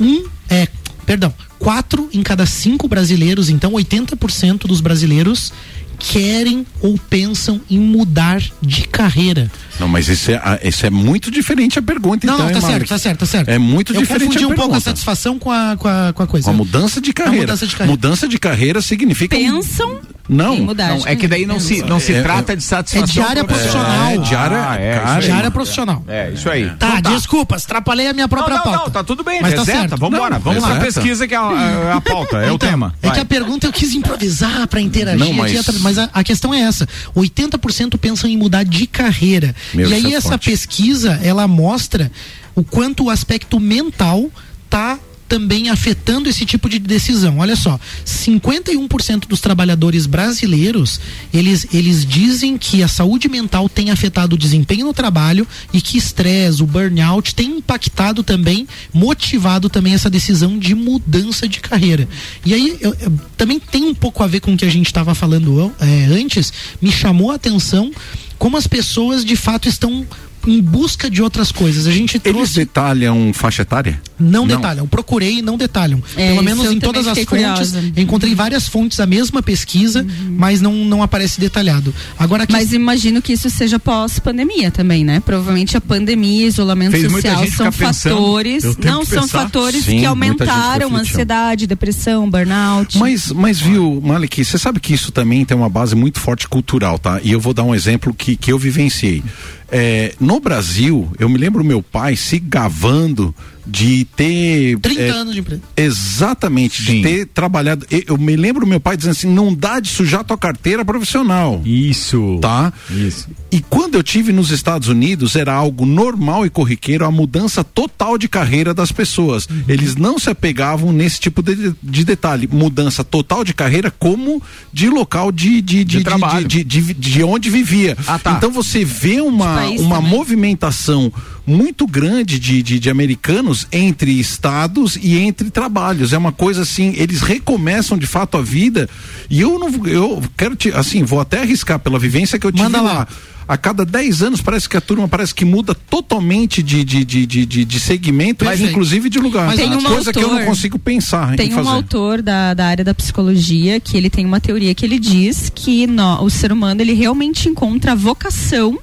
[0.00, 0.66] Um, é,
[1.06, 5.52] perdão, quatro em cada cinco brasileiros, então 80% dos brasileiros
[5.98, 9.50] querem ou pensam em mudar de carreira.
[9.78, 12.46] Não, mas isso é, isso é muito diferente a pergunta, não, então.
[12.46, 13.48] Não, tá certo, tá certo, tá certo.
[13.48, 14.22] É muito Eu diferente.
[14.22, 16.44] Eu confundi um pouco a satisfação com a, com a, com a coisa.
[16.44, 17.38] Com a mudança de carreira.
[17.38, 19.36] A mudança de carreira, mudança de carreira significa.
[19.36, 23.22] Pensam Não, não é que daí não se, não se é, trata de satisfação.
[23.22, 24.10] É diária profissional.
[24.10, 26.04] É, diária, ah, é, cara, diária profissional.
[26.06, 26.66] É, isso aí.
[26.78, 27.16] Tá, então tá.
[27.16, 28.84] desculpa, atrapalhei a minha própria não, não, pauta.
[28.84, 29.96] Não, tá tudo bem, mas reseta, tá certo.
[29.96, 30.38] Vamos embora.
[30.38, 32.94] Vamos lá, pesquisa que é a, a pauta, é então, o tema.
[33.00, 33.10] Vai.
[33.10, 36.52] É que a pergunta eu quis improvisar para interagir, não, mas, mas a, a, questão
[36.52, 36.86] é essa:
[37.16, 39.54] 80% pensam em mudar de carreira.
[39.72, 40.50] Meu e aí essa forte.
[40.50, 42.12] pesquisa ela mostra
[42.54, 44.30] o quanto o aspecto mental
[44.68, 47.38] tá também afetando esse tipo de decisão.
[47.38, 51.00] Olha só, 51% dos trabalhadores brasileiros,
[51.32, 55.98] eles, eles dizem que a saúde mental tem afetado o desempenho no trabalho e que
[55.98, 62.08] estresse, o burnout tem impactado também, motivado também essa decisão de mudança de carreira.
[62.44, 64.86] E aí, eu, eu, também tem um pouco a ver com o que a gente
[64.86, 67.92] estava falando é, antes, me chamou a atenção
[68.38, 70.06] como as pessoas de fato estão
[70.46, 71.86] em busca de outras coisas.
[71.86, 72.38] A gente trouxe...
[72.38, 74.00] Eles detalham faixa etária?
[74.18, 74.56] Não, não.
[74.56, 74.86] detalham.
[74.86, 76.02] Procurei e não detalham.
[76.16, 77.28] É, Pelo menos em todas as fontes.
[77.28, 77.92] Curiosa.
[77.96, 80.36] Encontrei várias fontes, a mesma pesquisa, uhum.
[80.36, 81.94] mas não, não aparece detalhado.
[82.18, 82.52] Agora que...
[82.52, 85.20] Mas imagino que isso seja pós-pandemia também, né?
[85.20, 88.64] Provavelmente a pandemia, isolamento Fez social são fatores.
[88.78, 92.98] Não, são fatores Sim, que aumentaram a ansiedade, depressão, burnout.
[92.98, 96.98] Mas, mas viu, Malik, você sabe que isso também tem uma base muito forte cultural,
[96.98, 97.20] tá?
[97.22, 99.22] E eu vou dar um exemplo que, que eu vivenciei.
[99.70, 103.34] É, no Brasil, eu me lembro meu pai se gavando
[103.68, 105.62] de ter 30 é, anos de empresa.
[105.76, 106.96] Exatamente, Sim.
[106.96, 107.86] de ter trabalhado.
[107.90, 111.60] Eu me lembro meu pai dizendo assim: não dá de sujar tua carteira profissional.
[111.64, 112.38] Isso.
[112.40, 112.72] Tá?
[112.90, 113.28] Isso.
[113.50, 118.16] E quando eu tive nos Estados Unidos, era algo normal e corriqueiro a mudança total
[118.16, 119.46] de carreira das pessoas.
[119.46, 119.64] Uhum.
[119.68, 122.48] Eles não se apegavam nesse tipo de, de detalhe.
[122.50, 126.48] Mudança total de carreira, como de local de, de, de, de trabalho.
[126.48, 127.96] De, de, de, onde vivia.
[128.06, 128.32] Ah, tá.
[128.32, 131.12] Então você vê uma, uma movimentação
[131.48, 136.12] muito grande de, de, de americanos entre estados e entre trabalhos.
[136.12, 138.88] É uma coisa assim, eles recomeçam de fato a vida.
[139.30, 142.64] E eu não eu quero te, assim, vou até arriscar pela vivência que eu tive
[142.64, 142.92] Manda lá.
[142.92, 143.08] lá
[143.48, 147.24] a cada 10 anos parece que a turma parece que muda totalmente de, de, de,
[147.24, 149.46] de, de segmento, mas inclusive de lugar.
[149.46, 152.66] Mas tem uma coisa autor, que eu não consigo pensar tem um autor da, da
[152.66, 156.52] área da psicologia que ele tem uma teoria que ele diz que no, o ser
[156.52, 158.78] humano ele realmente encontra vocação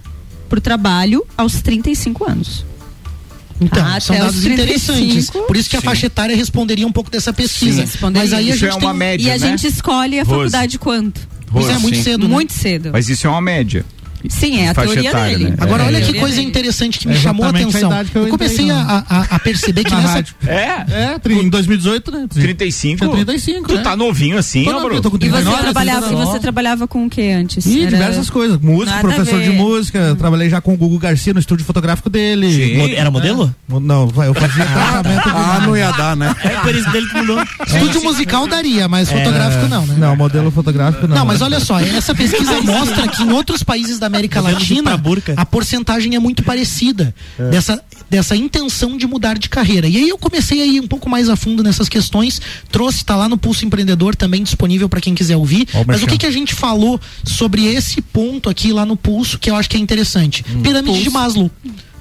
[0.49, 2.65] para o trabalho aos 35 anos.
[3.59, 5.29] Então, ah, são dados interessantes.
[5.29, 7.85] Por isso que a faixa etária responderia um pouco dessa pesquisa.
[7.85, 8.93] Sim, Mas aí a gente é uma tem...
[8.93, 9.39] média, E a né?
[9.39, 10.35] gente escolhe a Rose.
[10.37, 11.21] faculdade quanto?
[11.49, 12.33] Rose, é muito cedo, né?
[12.33, 12.89] Muito cedo.
[12.91, 13.85] Mas isso é uma média.
[14.29, 15.49] Sim, é a teoria etária, dele.
[15.51, 15.57] Né?
[15.59, 16.47] Agora, é, olha que coisa dele.
[16.47, 17.91] interessante que me é chamou a atenção.
[17.91, 20.23] A eu, eu, comecei a, a, a, perceber que nessa.
[20.45, 21.17] É?
[21.17, 22.27] É, em 2018, né?
[22.31, 23.09] 35?
[23.09, 23.67] 35.
[23.67, 23.81] Tu é.
[23.81, 25.01] tá novinho assim, ó, Bruno?
[25.21, 27.65] E você, trabalhava, e você trabalhava com o que antes?
[27.65, 27.91] Ih, Era...
[27.91, 28.59] diversas coisas.
[28.59, 30.11] Música, professor de música.
[30.11, 30.15] Hum.
[30.15, 32.93] Trabalhei já com o Gugu Garcia no estúdio fotográfico dele.
[32.95, 33.53] Era modelo?
[33.71, 33.79] É.
[33.79, 35.29] Não, eu fazia tratamento.
[35.29, 36.33] Ah, não ia dar, né?
[36.43, 37.41] É por isso dele que mudou.
[37.65, 39.95] Estúdio musical daria, mas fotográfico não, né?
[39.97, 41.15] Não, modelo fotográfico não.
[41.15, 45.01] Não, mas olha só, essa pesquisa mostra que em outros países da América Latina
[45.37, 47.49] a porcentagem é muito parecida é.
[47.49, 49.87] dessa, dessa intenção de mudar de carreira.
[49.87, 53.15] E aí eu comecei a ir um pouco mais a fundo nessas questões, trouxe, está
[53.15, 55.67] lá no Pulso Empreendedor também disponível para quem quiser ouvir.
[55.85, 59.49] Mas o que, que a gente falou sobre esse ponto aqui lá no Pulso que
[59.49, 60.43] eu acho que é interessante?
[60.49, 60.61] Hum.
[60.61, 61.03] Pirâmide Pulso.
[61.03, 61.51] de Maslow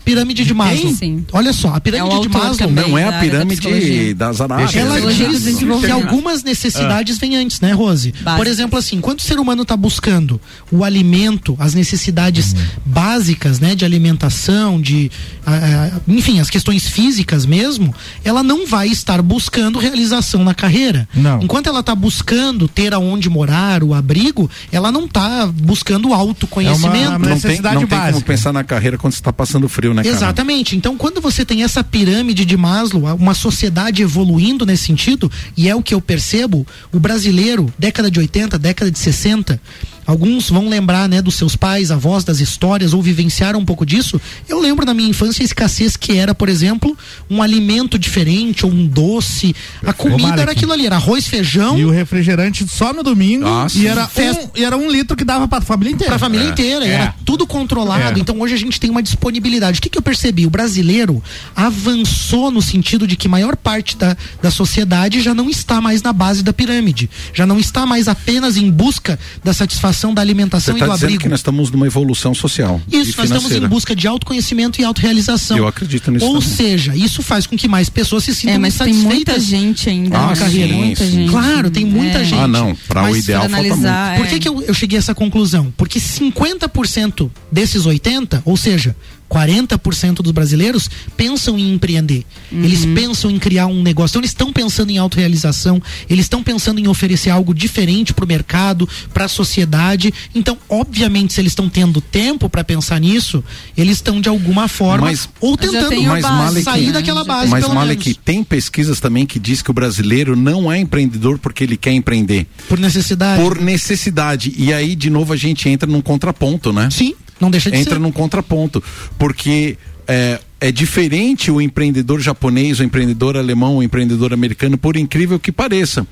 [0.04, 0.94] pirâmide de Maslow.
[0.94, 1.24] Sim.
[1.32, 4.74] Olha só, a pirâmide é de Maslow não é a pirâmide da das Arábias.
[4.74, 7.20] Ela diz que algumas necessidades ah.
[7.20, 8.12] vêm antes, né, Rose?
[8.12, 8.36] Básicas.
[8.36, 10.40] Por exemplo, assim, quando o ser humano está buscando
[10.70, 12.58] o alimento, as necessidades uhum.
[12.84, 15.10] básicas, né, de alimentação, de,
[15.46, 21.08] uh, enfim, as questões físicas mesmo, ela não vai estar buscando realização na carreira.
[21.14, 21.42] Não.
[21.42, 26.96] Enquanto ela está buscando ter aonde morar, o abrigo, ela não está buscando autoconhecimento.
[26.96, 29.32] É uma, uma necessidade não tem, não tem como pensar na carreira quando você está
[29.32, 30.14] passando frio né, cara?
[30.14, 30.76] Exatamente.
[30.76, 35.74] Então, quando você tem essa pirâmide de Maslow, uma sociedade evoluindo nesse sentido, e é
[35.74, 39.60] o que eu percebo, o brasileiro, década de 80, década de 60,
[40.06, 44.20] Alguns vão lembrar, né, dos seus pais, avós, das histórias ou vivenciaram um pouco disso.
[44.48, 46.96] Eu lembro na minha infância a escassez que era, por exemplo,
[47.30, 49.54] um alimento diferente ou um doce.
[49.84, 51.78] A comida era aquilo ali, era arroz, feijão.
[51.78, 53.44] E o refrigerante só no domingo.
[53.44, 53.78] Nossa.
[53.78, 56.10] E era, um, e era um litro que dava para a família inteira.
[56.10, 56.50] Para a família é.
[56.50, 56.84] inteira.
[56.84, 56.88] É.
[56.90, 58.18] Era tudo controlado.
[58.18, 58.20] É.
[58.20, 59.78] Então hoje a gente tem uma disponibilidade.
[59.78, 60.46] O que, que eu percebi?
[60.46, 61.22] O brasileiro
[61.56, 66.12] avançou no sentido de que maior parte da, da sociedade já não está mais na
[66.12, 67.08] base da pirâmide.
[67.32, 71.22] Já não está mais apenas em busca da satisfação da alimentação tá e do abrigo.
[71.22, 72.80] que nós estamos numa evolução social.
[72.90, 75.56] Isso, nós estamos em busca de autoconhecimento e autorrealização.
[75.56, 76.26] Eu acredito nisso.
[76.26, 76.48] Ou também.
[76.48, 80.18] seja, isso faz com que mais pessoas se sintam é, mas tem muita gente ainda
[80.18, 80.72] ah, na carreira.
[80.72, 81.10] Sim, muita sim.
[81.12, 81.30] gente.
[81.30, 82.24] Claro, tem muita é.
[82.24, 82.40] gente.
[82.40, 82.74] Ah, não.
[82.88, 84.18] Para o ideal analisar, falta muito.
[84.18, 84.38] Por que, é.
[84.38, 85.72] que eu, eu cheguei a essa conclusão?
[85.76, 88.96] Porque 50% desses 80, ou seja,
[89.34, 92.24] 40% dos brasileiros pensam em empreender.
[92.52, 92.62] Uhum.
[92.64, 94.12] Eles pensam em criar um negócio.
[94.12, 98.28] Então, eles estão pensando em autorrealização, eles estão pensando em oferecer algo diferente para o
[98.28, 100.14] mercado, para a sociedade.
[100.34, 103.42] Então, obviamente, se eles estão tendo tempo para pensar nisso,
[103.76, 107.50] eles estão de alguma forma mas, ou tentando mais Malek, sair daquela base.
[107.50, 111.76] Mas, Malek, tem pesquisas também que diz que o brasileiro não é empreendedor porque ele
[111.76, 112.46] quer empreender.
[112.68, 113.42] Por necessidade.
[113.42, 114.54] Por necessidade.
[114.56, 116.88] E aí, de novo, a gente entra num contraponto, né?
[116.90, 117.14] Sim.
[117.40, 118.00] Não deixa de Entra ser.
[118.00, 118.82] num contraponto.
[119.18, 125.38] Porque é, é diferente o empreendedor japonês, o empreendedor alemão, o empreendedor americano, por incrível
[125.38, 126.06] que pareça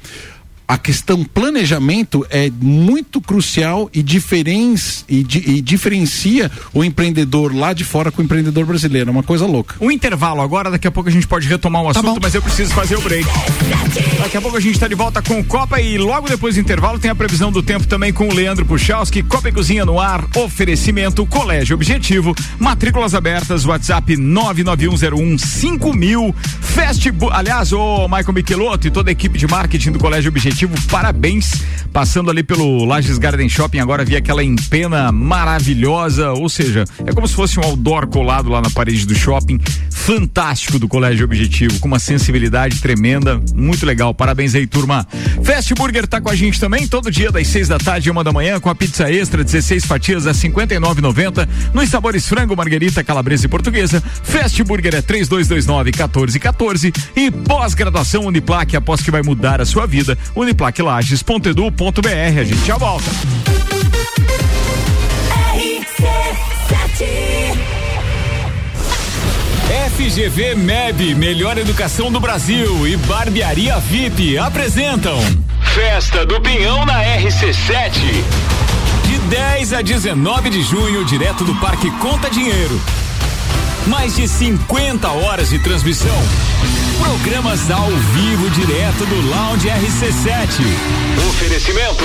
[0.73, 4.03] a questão planejamento é muito crucial e, e,
[5.23, 9.11] di, e, diferencia o empreendedor lá de fora com o empreendedor brasileiro.
[9.11, 9.75] É uma coisa louca.
[9.83, 12.41] Um intervalo agora, daqui a pouco a gente pode retomar o tá assunto, mas eu
[12.41, 13.29] preciso fazer o break.
[14.19, 16.63] Daqui a pouco a gente está de volta com o Copa e logo depois do
[16.63, 20.01] intervalo tem a previsão do tempo também com o Leandro Puchalski, Copa e Cozinha no
[20.01, 29.11] ar, oferecimento, Colégio Objetivo, matrículas abertas, WhatsApp 991015000, Festival, aliás, o Michael Michelotto e toda
[29.11, 31.63] a equipe de marketing do Colégio Objetivo parabéns.
[31.93, 37.29] Passando ali pelo Lages Garden Shopping, agora vi aquela empena maravilhosa, ou seja, é como
[37.29, 39.61] se fosse um outdoor colado lá na parede do shopping.
[39.91, 44.15] Fantástico do Colégio Objetivo, com uma sensibilidade tremenda, muito legal.
[44.15, 45.07] Parabéns aí, turma.
[45.45, 48.25] Fast Burger tá com a gente também, todo dia das seis da tarde e uma
[48.25, 51.49] da manhã, com a pizza extra, 16 fatias a 59,90.
[51.75, 54.03] Nos sabores frango, marguerita, calabresa e portuguesa.
[54.23, 60.17] Fast Burger é 3229 1414 e pós-graduação Uniplaque, após que vai mudar a sua vida
[60.43, 62.41] uniplaquilages.edu.br.
[62.41, 63.11] A gente já volta.
[69.97, 75.19] FGV MEB, melhor educação do Brasil e Barbearia VIP apresentam
[75.75, 77.93] Festa do Pinhão na RC7.
[79.07, 82.81] De 10 a 19 de junho, direto do Parque Conta Dinheiro.
[83.87, 86.17] Mais de 50 horas de transmissão.
[87.03, 90.65] Programas ao vivo direto do Lounge RC7.
[91.29, 92.05] Oferecimento.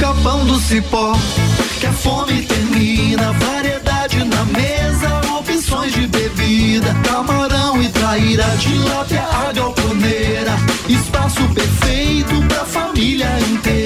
[0.00, 1.12] Capão do cipó
[1.80, 3.32] que a fome termina.
[3.32, 6.94] Variedade na mesa, opções de bebida.
[7.04, 10.52] Camarão e traíra, tilápia, a galponeira.
[10.88, 13.83] Espaço perfeito pra família inteira.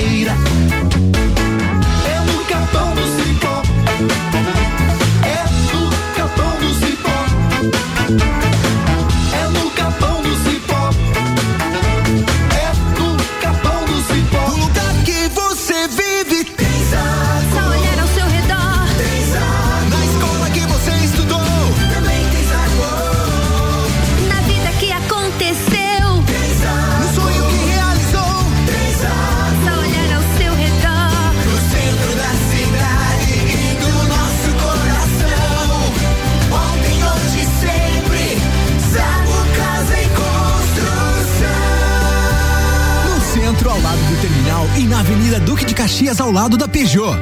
[44.88, 47.14] Na Avenida Duque de Caxias, ao lado da Peugeot.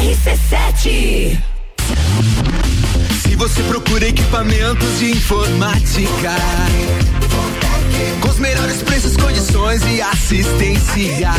[0.00, 1.38] RC7.
[3.22, 6.32] Se você procura equipamentos de informática,
[8.20, 11.32] com os melhores preços, condições e assistência.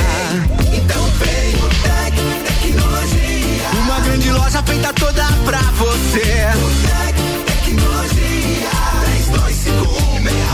[0.73, 2.15] Então vem o Tec
[2.61, 3.69] Tecnologia.
[3.83, 6.49] Uma grande loja feita toda pra você.
[6.85, 8.69] Tec Tecnologia.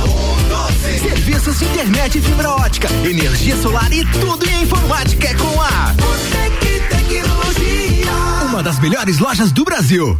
[0.07, 0.10] 32516112.
[0.99, 5.95] Serviços de internet e fibra ótica, energia solar e tudo em informática é com a
[6.31, 8.11] Tec Tecnologia.
[8.49, 10.17] uma das melhores lojas do Brasil.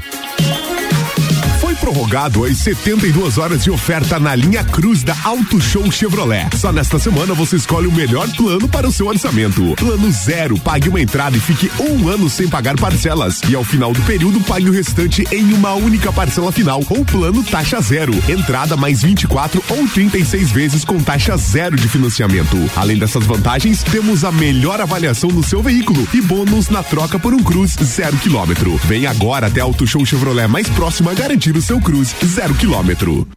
[1.82, 6.48] Prorrogado as 72 horas de oferta na linha Cruz da Auto Show Chevrolet.
[6.56, 9.74] Só nesta semana você escolhe o melhor plano para o seu orçamento.
[9.76, 13.42] Plano zero, pague uma entrada e fique um ano sem pagar parcelas.
[13.50, 17.44] E ao final do período, pague o restante em uma única parcela final ou plano
[17.44, 18.14] taxa zero.
[18.30, 22.58] Entrada mais 24 ou 36 vezes com taxa zero de financiamento.
[22.76, 27.34] Além dessas vantagens, temos a melhor avaliação no seu veículo e bônus na troca por
[27.34, 28.80] um Cruz zero quilômetro.
[28.86, 33.28] Vem agora até Auto Show Chevrolet mais próximo a garantir o Cruz zero quilômetro.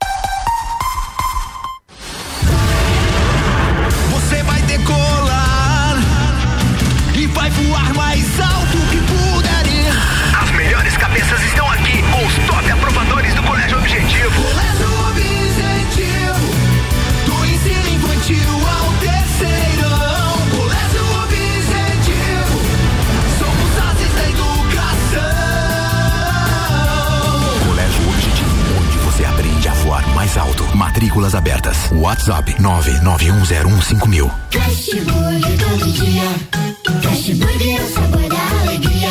[32.04, 34.30] WhatsApp 991015000.
[34.50, 36.28] Cash Burger todo dia.
[37.00, 39.08] Cash Burger é o sabor da alegria.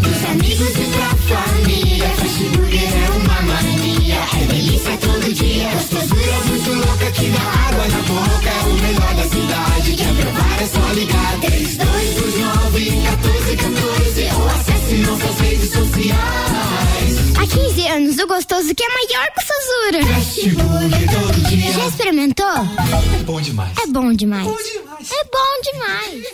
[0.00, 2.08] Dos amigos e pra família.
[2.08, 4.16] Cash Burger é uma mania.
[4.32, 5.68] É delícia todo dia.
[5.68, 8.48] Gostosura muito louca que dá água na boca.
[8.48, 9.96] É o melhor da cidade.
[9.96, 11.36] Quer provar é só ligar.
[11.42, 17.36] 3229 1414 ou acesse nossas redes sociais.
[17.36, 20.00] Há 15 anos, o gostoso que é maior que o Sazura.
[20.14, 21.25] Cash Burger todo dia.
[21.86, 22.46] Já experimentou?
[23.14, 23.70] É bom demais.
[23.78, 24.44] É bom demais.
[24.44, 25.10] Bom demais.
[25.12, 26.24] É bom demais.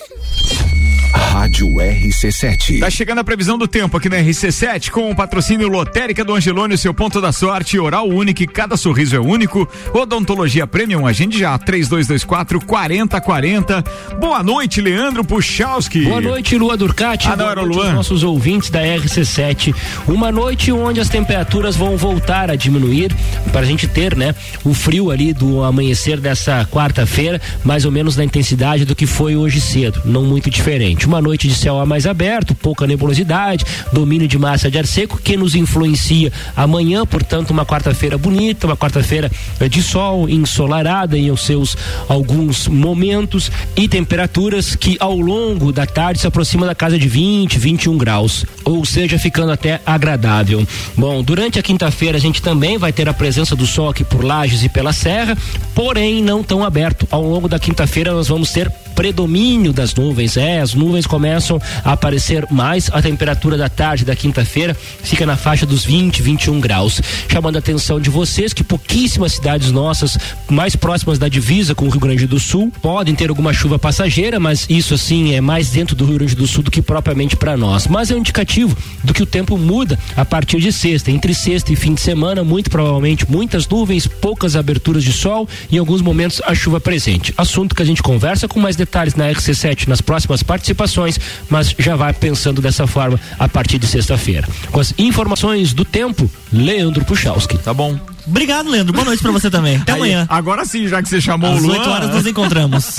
[1.14, 2.80] Rádio RC7.
[2.80, 6.74] Tá chegando a previsão do tempo aqui na RC7 com o patrocínio Lotérica do Angelone,
[6.74, 9.68] o seu ponto da sorte, oral único, cada sorriso é único.
[9.94, 13.82] Odontologia Premium, agende já, 3224 4040.
[14.20, 16.04] Boa noite, Leandro Puchalski.
[16.04, 17.28] Boa noite, Lua Durcati.
[17.28, 17.86] Ah, não era o noite Luan.
[17.86, 19.74] aos nossos ouvintes da RC7.
[20.08, 23.14] Uma noite onde as temperaturas vão voltar a diminuir
[23.52, 24.34] para a gente ter, né,
[24.64, 29.36] o frio ali do amanhecer dessa quarta-feira, mais ou menos na intensidade do que foi
[29.36, 31.06] hoje cedo, não muito diferente.
[31.06, 35.36] Uma noite de céu mais aberto, pouca nebulosidade, domínio de massa de ar seco que
[35.36, 41.76] nos influencia amanhã, portanto, uma quarta-feira bonita, uma quarta-feira eh, de sol, ensolarada em seus
[42.08, 47.58] alguns momentos e temperaturas que ao longo da tarde se aproxima da casa de 20,
[47.58, 50.66] 21 graus, ou seja, ficando até agradável.
[50.96, 54.24] Bom, durante a quinta-feira a gente também vai ter a presença do sol aqui por
[54.24, 55.31] Lages e pela Serra,
[55.74, 57.06] porém não tão aberto.
[57.10, 60.36] Ao longo da quinta-feira nós vamos ter predomínio das nuvens.
[60.36, 62.90] É, as nuvens começam a aparecer mais.
[62.92, 67.00] A temperatura da tarde da quinta-feira fica na faixa dos 20, 21 graus.
[67.28, 70.18] Chamando a atenção de vocês que pouquíssimas cidades nossas
[70.48, 74.38] mais próximas da divisa com o Rio Grande do Sul podem ter alguma chuva passageira,
[74.38, 77.56] mas isso assim é mais dentro do Rio Grande do Sul do que propriamente para
[77.56, 77.86] nós.
[77.86, 81.10] Mas é um indicativo do que o tempo muda a partir de sexta.
[81.10, 85.76] Entre sexta e fim de semana, muito provavelmente muitas nuvens, poucas aberturas de sol e
[85.76, 87.32] em alguns momentos a chuva presente.
[87.36, 91.96] Assunto que a gente conversa com mais detalhes na RC7 nas próximas participações, mas já
[91.96, 94.48] vai pensando dessa forma a partir de sexta-feira.
[94.70, 97.56] Com as informações do tempo, Leandro Puchalski.
[97.58, 97.98] Tá bom.
[98.26, 98.92] Obrigado, Leandro.
[98.92, 99.76] Boa noite pra você também.
[99.76, 100.26] Até Aí, amanhã.
[100.28, 101.78] Agora sim, já que você chamou Às o Luan.
[101.78, 102.96] 8 horas nos encontramos.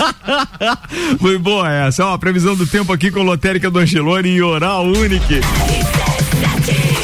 [1.19, 2.05] Foi boa essa.
[2.05, 5.39] Ó, a previsão do tempo aqui com Lotérica do Angelone e Oral Unique.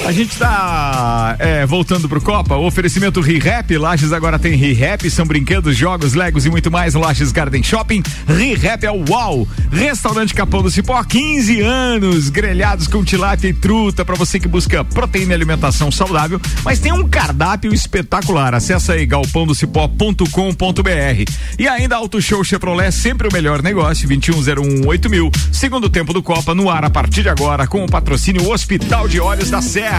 [0.09, 2.55] A gente tá é, voltando pro Copa.
[2.55, 3.77] O oferecimento ReHap.
[3.77, 5.07] Lages agora tem ReHap.
[5.07, 6.95] São brinquedos, jogos, legos e muito mais.
[6.95, 8.01] Lages Garden Shopping.
[8.27, 9.47] ReHap é o UAU.
[9.71, 11.03] Restaurante Capão do Cipó.
[11.03, 12.31] 15 anos.
[12.31, 14.03] Grelhados com tilápia e truta.
[14.03, 16.41] Pra você que busca proteína e alimentação saudável.
[16.63, 18.55] Mas tem um cardápio espetacular.
[18.55, 21.31] Acesse aí galpãodocipó.com.br.
[21.59, 22.91] E ainda Auto Show Chevrolet.
[22.91, 24.09] Sempre o melhor negócio.
[24.09, 25.07] 21018000.
[25.07, 25.29] mil.
[25.51, 27.67] Segundo tempo do Copa no ar a partir de agora.
[27.67, 29.98] Com o patrocínio Hospital de Olhos da Serra.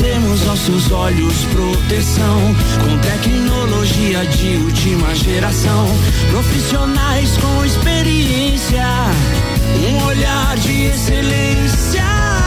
[0.00, 2.40] Oferecemos aos seus olhos proteção
[2.82, 5.86] com tecnologia de última geração.
[6.30, 8.82] Profissionais com experiência,
[9.90, 12.39] um olhar de excelência.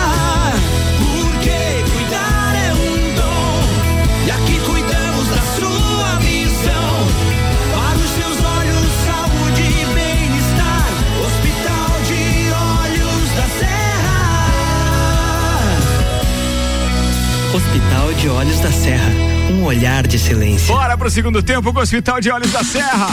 [17.63, 19.10] Hospital de Olhos da Serra.
[19.52, 20.67] Um olhar de excelência.
[20.67, 23.08] Bora pro segundo tempo com o Hospital de Olhos da Serra.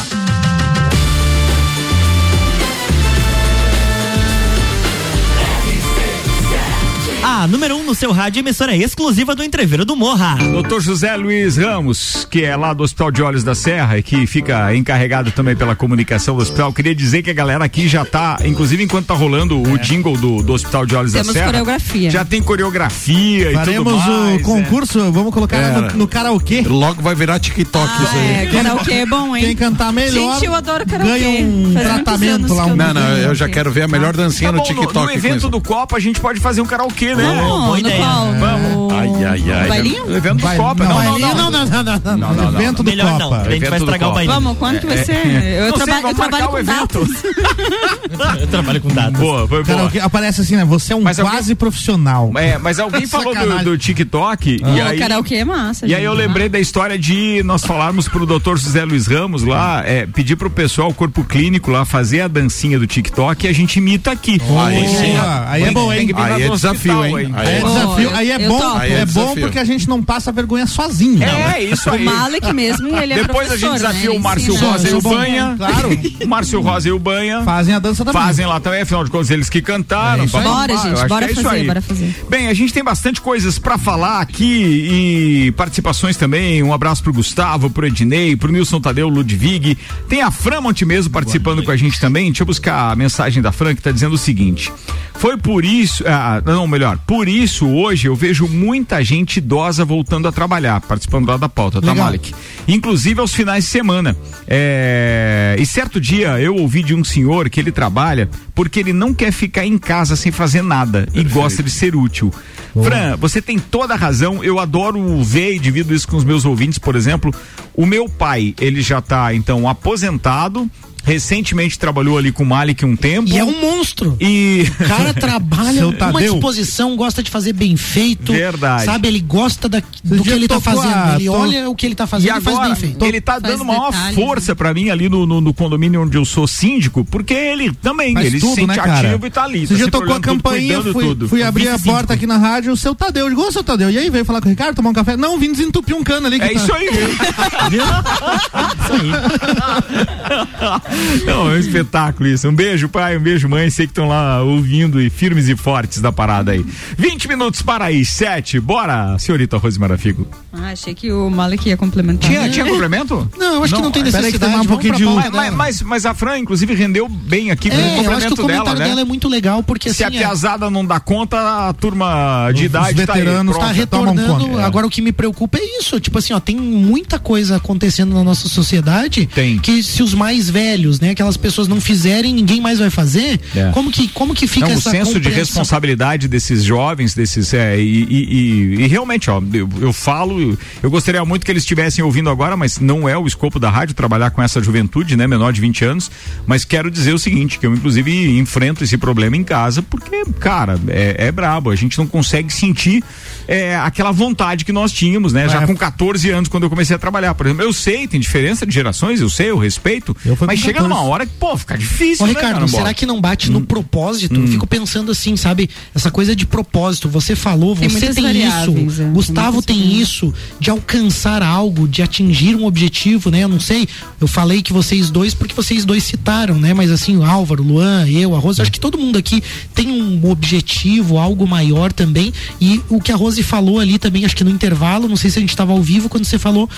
[7.23, 10.37] A número 1 um no seu rádio, emissora exclusiva do Entreveiro do Morra.
[10.37, 14.27] Doutor José Luiz Ramos, que é lá do Hospital de Olhos da Serra e que
[14.27, 18.39] fica encarregado também pela comunicação do hospital, queria dizer que a galera aqui já tá,
[18.43, 19.69] inclusive enquanto tá rolando é.
[19.69, 21.47] o jingle do, do Hospital de Olhos Temos da Serra.
[21.47, 22.11] coreografia.
[22.11, 24.41] Já tem coreografia Faremos e tudo mais.
[24.41, 25.11] o concurso, é.
[25.11, 25.73] vamos colocar é.
[25.73, 26.63] no, no, karaokê.
[26.63, 28.31] Logo vai virar TikTok ah, isso aí.
[28.31, 29.45] É, karaokê é bom, hein?
[29.45, 30.33] Quem cantar melhor.
[30.33, 31.19] Gente, eu adoro karaokê.
[31.19, 32.65] Ganha um Faz tratamento lá.
[32.65, 34.95] Um não, não, eu já quero ver a melhor dancinha tá no TikTok.
[34.95, 37.35] No, no evento do Copa a gente pode fazer um karaokê, né?
[37.35, 38.05] Não, Boa ideia.
[38.39, 38.93] Vamos.
[38.93, 39.69] Ai, ai, ai.
[39.69, 40.17] Bailinho?
[40.17, 40.85] Evento do Copa.
[40.85, 43.25] Não, não, não, não, não, não, Evento do Melhor Copa.
[43.25, 44.35] não, a gente vai estragar o bailinho.
[44.35, 45.27] Vamos, quando que vai ser?
[45.67, 47.09] Eu trabalho com datas.
[48.41, 49.21] Eu trabalho com datas.
[49.21, 49.91] Boa, foi boa.
[50.03, 50.65] Aparece assim, né?
[50.65, 52.33] Você é um quase profissional.
[52.37, 53.35] É, mas alguém falou
[53.65, 54.97] do TikTok e aí...
[54.97, 55.87] O karaokê é massa.
[55.87, 59.83] E aí eu lembrei da história de nós falarmos pro doutor José Luiz Ramos lá,
[59.87, 63.53] é, pedir pro pessoal, o corpo clínico lá, fazer a dancinha do TikTok e a
[63.53, 64.41] gente imita aqui.
[64.67, 65.15] Aí sim.
[65.47, 66.11] Aí é bom, hein?
[66.15, 67.33] Aí é desafio, hein?
[67.35, 68.11] Aí é desafio.
[68.15, 71.23] Aí é bom, é bom porque a gente não passa vergonha sozinho.
[71.23, 72.03] É, isso aí.
[72.03, 75.55] O Malek mesmo, ele é Depois a gente desafia o Márcio Rosa e o Banha.
[75.57, 75.91] Claro.
[76.21, 77.43] O Márcio Rosa e o Banha.
[77.43, 78.21] Fazem a dança também.
[78.21, 80.27] Fazem lá também, afinal de contas, eles que cantaram.
[80.27, 82.25] Bora, gente, bora fazer, bora fazer.
[82.29, 86.63] Bem, a gente tem bastante coisas pra falar aqui e participações também.
[86.63, 89.77] Um abraço pro Gustavo, pro Ednei, pro Nilson Tadeu, Ludwig.
[90.09, 92.27] Tem a Fran Monte mesmo participando com a gente também.
[92.27, 94.73] Deixa eu buscar a mensagem da Fran que tá dizendo o seguinte.
[95.15, 100.27] Foi por isso, ah, não, melhor, por isso hoje eu vejo muita gente idosa voltando
[100.29, 101.95] a trabalhar, participando lá da pauta, tá.
[101.95, 102.35] Malik?
[102.67, 104.17] Inclusive aos finais de semana.
[104.47, 109.15] É, e certo dia eu ouvi de um senhor que ele trabalha porque ele não
[109.15, 112.33] quer ficar em casa sem fazer nada e gosta de ser útil.
[112.73, 114.45] Fran, você tem toda a razão.
[114.45, 117.35] Eu adoro ver e divido isso com os meus ouvintes, por exemplo.
[117.75, 120.71] O meu pai, ele já tá então aposentado.
[121.05, 123.29] Recentemente trabalhou ali com o Malik um tempo.
[123.31, 124.17] E é um monstro.
[124.21, 124.67] E.
[124.81, 128.33] O cara trabalha com uma disposição, gosta de fazer bem feito.
[128.33, 128.85] Verdade.
[128.85, 130.93] Sabe, ele gosta da- do que ele tá fazendo.
[130.95, 133.05] a- Ele to- olha o que ele tá fazendo e, faz agora, bem feito.
[133.05, 136.25] ele tá Faz dando maior força pra mim ali no, no, no condomínio onde eu
[136.25, 139.09] sou síndico, porque ele também, Faz ele tudo, se sente né, cara?
[139.09, 139.67] ativo e tá ali.
[139.67, 141.29] Você tá já tocou a tudo, campainha, cuidando fui, tudo.
[141.29, 143.25] fui abrir a porta aqui na rádio, o seu Tadeu.
[143.27, 145.17] Eu digo, ô seu Tadeu, e aí veio falar com o Ricardo, tomar um café?
[145.17, 146.37] Não, vim desentupir um cano ali.
[146.37, 146.91] É tá- isso aí,
[147.71, 147.83] viu?
[147.85, 150.90] Isso aí.
[151.25, 152.49] Não, é um espetáculo isso.
[152.49, 153.69] Um beijo, pai, um beijo, mãe.
[153.71, 156.65] Sei que estão lá ouvindo e firmes e fortes da parada aí.
[156.97, 158.59] 20 minutos para aí, 7.
[158.61, 160.27] Bora, senhorita Rose Marafigo.
[160.53, 162.29] Ah, achei que o Malek ia complementar.
[162.29, 163.31] Tinha, tinha complemento?
[163.39, 164.39] Não, eu acho que não tem que necessidade.
[164.39, 167.77] tem mais um pouquinho de Mas, mas, mas, a Fran, inclusive, rendeu bem aqui com
[167.77, 168.89] o É, eu acho que o complemento dela, comentário né?
[168.89, 172.51] dela é muito legal, porque Se assim, a é- piazada não dá conta, a turma
[172.53, 174.07] de Os idade veteranos tá aí, tá pronto.
[174.07, 174.49] tomam retornando.
[174.55, 174.67] conta.
[174.67, 178.25] Agora o que me preocupa é isso, tipo assim, ó, tem muita coisa acontecendo na
[178.25, 179.59] nossa sociedade Tem.
[179.59, 183.41] que se os mais velhos, né, aquelas pessoas não fizerem, ninguém mais vai fazer.
[183.55, 183.71] É.
[183.73, 187.53] Como que como que fica Não, o essa senso de responsabilidade desses jovens, desses.
[187.53, 191.51] É, e, e- e- e realmente, ó, eu, eu falo, eu, eu gostaria muito que
[191.53, 195.17] eles estivessem ouvindo agora, mas não é o escopo da rádio trabalhar com essa juventude,
[195.17, 196.11] né, menor de 20 anos.
[196.47, 200.79] Mas quero dizer o seguinte: que eu, inclusive, enfrento esse problema em casa, porque, cara,
[200.89, 201.71] é, é brabo.
[201.71, 203.03] A gente não consegue sentir
[203.49, 205.49] é, aquela vontade que nós tínhamos, né?
[205.49, 205.67] Já É.
[205.67, 207.35] com 14 anos, quando eu comecei a trabalhar.
[207.35, 210.17] Por exemplo, eu sei, tem diferença de gerações, eu sei, eu respeito.
[210.25, 210.89] Eu mas com chega 14.
[210.89, 212.95] numa hora que, pô, fica difícil, Ô, né, Ricardo, cara, será bola?
[212.95, 213.55] que não bate Hum.
[213.55, 214.35] no propósito?
[214.41, 215.69] Eu fico pensando assim, sabe?
[215.95, 217.09] Essa coisa de propósito.
[217.09, 219.01] Você falou, Tem você tem variáveis, isso.
[219.03, 220.09] é, tem Gustavo tem variáveis.
[220.09, 223.45] isso de alcançar algo, de atingir um objetivo, né?
[223.45, 223.89] Eu não sei.
[224.21, 226.73] Eu falei que vocês dois, porque vocês dois citaram, né?
[226.75, 229.43] Mas assim, o Álvaro, o Luan, eu, a Rose, acho que todo mundo aqui
[229.75, 232.33] tem um objetivo, algo maior também.
[232.61, 235.39] E o que a Rose falou ali também, acho que no intervalo, não sei se
[235.39, 236.69] a gente estava ao vivo, quando você falou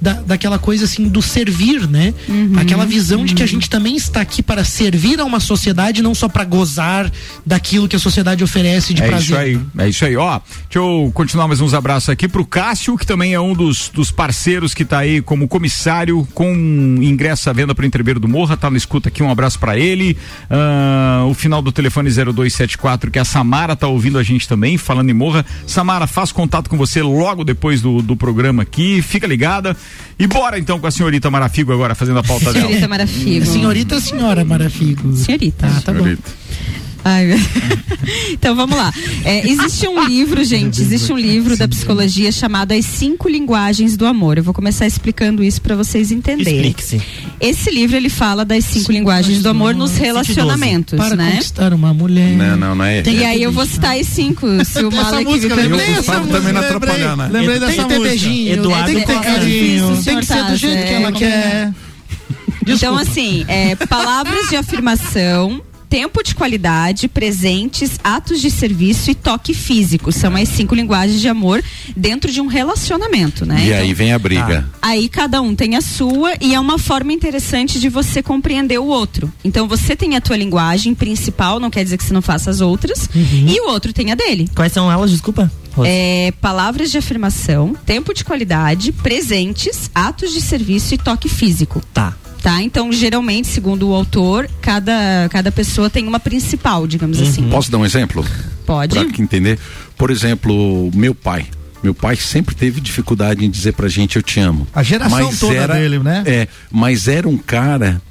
[0.00, 2.14] da, daquela coisa assim do servir, né?
[2.28, 2.52] Uhum.
[2.56, 6.14] Aquela visão de que a gente também está aqui para servir a uma sociedade, não
[6.14, 7.10] só para gozar
[7.44, 9.24] daquilo que a sociedade oferece de é prazer.
[9.24, 10.16] isso aí, é isso aí.
[10.16, 13.88] Ó, deixa eu continuar mais uns abraços aqui pro Cássio, que também é um dos,
[13.88, 16.52] dos parceiros que tá aí como comissário com
[17.00, 20.16] ingresso à venda pro Entreveiro do Morra, tá na escuta aqui, um abraço para ele.
[20.50, 25.10] Ah, o final do telefone 0274, que a Samara tá ouvindo a gente também, falando
[25.10, 25.44] em Morra.
[25.66, 29.76] Samara, faz contato com você logo depois do, do programa aqui, fica ligada.
[30.18, 32.66] E bora então com a senhorita Marafigo agora fazendo a pauta dela.
[32.66, 33.27] Senhorita Marafigo.
[33.44, 35.14] Senhorita ou senhora Marafigo?
[35.16, 35.66] Senhorita.
[35.66, 36.04] Ah, tá bom.
[37.04, 37.26] Ai,
[38.32, 38.92] então vamos lá.
[39.24, 44.04] É, existe um livro, gente, existe um livro da psicologia chamado As Cinco Linguagens do
[44.04, 44.36] Amor.
[44.36, 46.56] Eu vou começar explicando isso para vocês entenderem.
[46.56, 47.00] Explique-se.
[47.40, 51.30] Esse livro ele fala das cinco linguagens do amor nos relacionamentos, Para né?
[51.32, 52.36] conquistar uma mulher.
[52.36, 53.02] Não, não, não é.
[53.06, 56.60] E aí eu vou citar as cinco, se o Malek música, me Gustavo também não
[56.60, 57.28] música, atrapalhar, né?
[57.30, 58.00] Lembrei Tem dessa que ter música.
[58.00, 61.87] beijinho, Eduardo tem que ter carinho, tem que ser do jeito que é, ela como
[62.76, 62.86] quer.
[62.86, 69.54] Então, assim, é, palavras de afirmação, tempo de qualidade, presentes, atos de serviço e toque
[69.54, 70.12] físico.
[70.12, 71.62] São as cinco linguagens de amor
[71.96, 73.60] dentro de um relacionamento, né?
[73.60, 74.62] E então, aí vem a briga.
[74.62, 74.78] Tá.
[74.82, 78.86] Aí cada um tem a sua e é uma forma interessante de você compreender o
[78.86, 79.32] outro.
[79.44, 82.60] Então você tem a tua linguagem principal, não quer dizer que você não faça as
[82.60, 83.46] outras, uhum.
[83.48, 84.48] e o outro tem a dele.
[84.54, 85.50] Quais são elas, desculpa?
[85.84, 91.80] É, palavras de afirmação, tempo de qualidade, presentes, atos de serviço e toque físico.
[91.94, 92.62] Tá tá?
[92.62, 97.28] Então, geralmente, segundo o autor, cada, cada pessoa tem uma principal, digamos uhum.
[97.28, 97.48] assim.
[97.48, 98.24] Posso dar um exemplo?
[98.66, 98.94] Pode.
[98.94, 99.58] Pra entender.
[99.96, 101.46] Por exemplo, meu pai.
[101.82, 104.66] Meu pai sempre teve dificuldade em dizer pra gente eu te amo.
[104.74, 106.24] A geração mas toda era, dele, né?
[106.26, 108.02] É, mas era um cara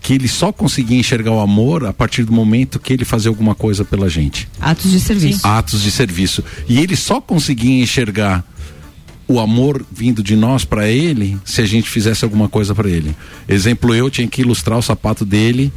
[0.00, 3.54] que ele só conseguia enxergar o amor a partir do momento que ele fazia alguma
[3.54, 4.48] coisa pela gente.
[4.60, 5.40] Atos de serviço.
[5.40, 5.48] Sim.
[5.48, 6.44] Atos de serviço.
[6.68, 8.44] E ele só conseguia enxergar
[9.32, 13.16] o amor vindo de nós para ele se a gente fizesse alguma coisa para ele.
[13.48, 15.72] Exemplo, eu tinha que ilustrar o sapato dele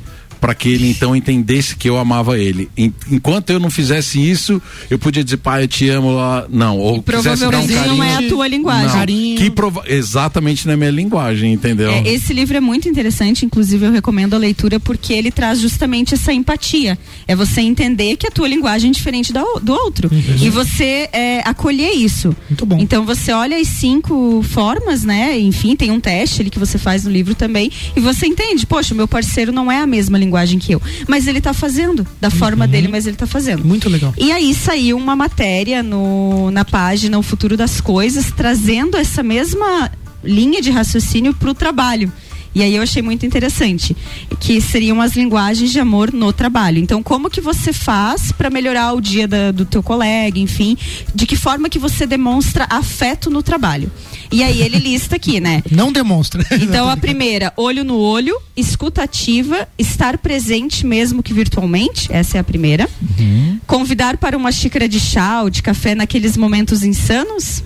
[0.46, 2.70] para que ele então entendesse que eu amava ele.
[3.10, 6.46] Enquanto eu não fizesse isso, eu podia dizer, pai, eu te amo lá.
[6.48, 9.38] Não, ou provavelmente dar um carinho, não é a tua linguagem.
[9.38, 11.90] Que prova exatamente na minha linguagem, entendeu?
[11.90, 16.14] É, esse livro é muito interessante, inclusive eu recomendo a leitura porque ele traz justamente
[16.14, 16.96] essa empatia.
[17.28, 20.12] É você entender que a tua linguagem é diferente do, do outro.
[20.14, 20.46] Uhum.
[20.46, 22.36] E você é, acolher isso.
[22.48, 22.78] Muito bom.
[22.80, 25.40] Então você olha as cinco formas, né?
[25.40, 27.72] Enfim, tem um teste ali que você faz no livro também.
[27.96, 30.82] E você entende, poxa, o meu parceiro não é a mesma linguagem linguagem que eu.
[31.08, 32.72] Mas ele está fazendo, da forma uhum.
[32.72, 33.64] dele, mas ele está fazendo.
[33.64, 34.14] Muito legal.
[34.18, 39.90] E aí saiu uma matéria no, na página O Futuro das Coisas, trazendo essa mesma
[40.24, 42.12] linha de raciocínio para o trabalho.
[42.56, 43.96] E aí eu achei muito interessante,
[44.40, 46.80] que seriam as linguagens de amor no trabalho.
[46.80, 50.78] Então, como que você faz para melhorar o dia da, do teu colega, enfim,
[51.14, 53.92] de que forma que você demonstra afeto no trabalho?
[54.32, 55.62] E aí ele lista aqui, né?
[55.70, 56.46] Não demonstra.
[56.62, 62.40] Então a primeira, olho no olho, escuta ativa, estar presente mesmo que virtualmente, essa é
[62.40, 62.88] a primeira.
[63.20, 63.60] Uhum.
[63.68, 67.62] Convidar para uma xícara de chá ou de café naqueles momentos insanos,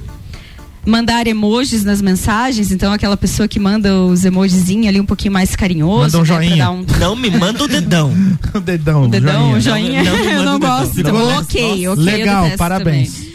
[0.89, 5.55] mandar emojis nas mensagens, então aquela pessoa que manda os emojizinhos ali um pouquinho mais
[5.55, 6.17] carinhoso.
[6.17, 6.71] Manda um né, joinha.
[6.71, 6.85] Um...
[6.99, 8.13] Não me manda o dedão.
[8.53, 9.03] o dedão.
[9.03, 10.03] O dedão, o joinha.
[10.03, 11.01] Não, não eu não gosto.
[11.03, 12.03] Não, ok, ok.
[12.03, 13.13] Legal, parabéns.
[13.13, 13.29] Também.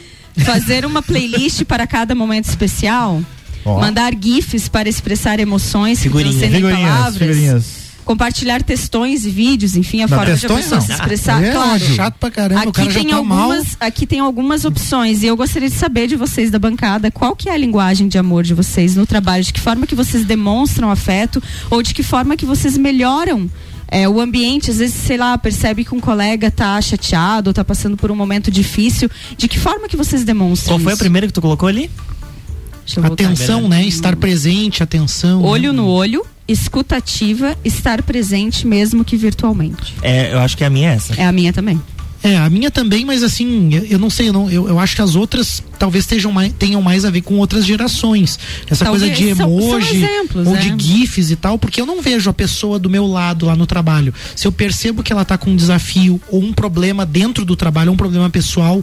[0.45, 3.23] Fazer uma playlist para cada momento especial.
[3.65, 3.81] Oh.
[3.81, 6.51] Mandar GIFs para expressar emoções figurinhas.
[6.51, 7.17] que não palavras.
[7.17, 10.87] Figurinhas compartilhar textões e vídeos, enfim, a não, forma de a pessoa não.
[10.87, 11.43] se expressar.
[11.43, 11.81] É, claro.
[11.81, 13.77] chato pra caramba, aqui tem tá algumas, mal.
[13.81, 17.49] aqui tem algumas opções e eu gostaria de saber de vocês da bancada qual que
[17.49, 20.91] é a linguagem de amor de vocês no trabalho, de que forma que vocês demonstram
[20.91, 23.51] afeto ou de que forma que vocês melhoram
[23.89, 27.97] é, o ambiente, às vezes, sei lá, percebe que um colega tá chateado, tá passando
[27.97, 29.09] por um momento difícil.
[29.37, 30.75] De que forma que vocês demonstram?
[30.75, 31.01] Qual foi isso?
[31.01, 31.91] a primeira que tu colocou ali?
[33.03, 33.87] Atenção, né?
[33.87, 35.43] Estar presente, atenção.
[35.43, 35.77] Olho né?
[35.77, 39.95] no olho, escutativa, estar presente mesmo que virtualmente.
[40.03, 41.15] É, eu acho que a minha é essa.
[41.15, 41.81] É a minha também.
[42.25, 45.03] É, a minha também, mas assim, eu não sei, eu, não, eu, eu acho que
[45.03, 48.39] as outras talvez tenham mais, tenham mais a ver com outras gerações.
[48.67, 50.59] Essa talvez, coisa de emoji são, são exemplos, ou é.
[50.59, 53.67] de GIFs e tal, porque eu não vejo a pessoa do meu lado lá no
[53.67, 54.15] trabalho.
[54.35, 57.93] Se eu percebo que ela está com um desafio ou um problema dentro do trabalho,
[57.93, 58.83] um problema pessoal,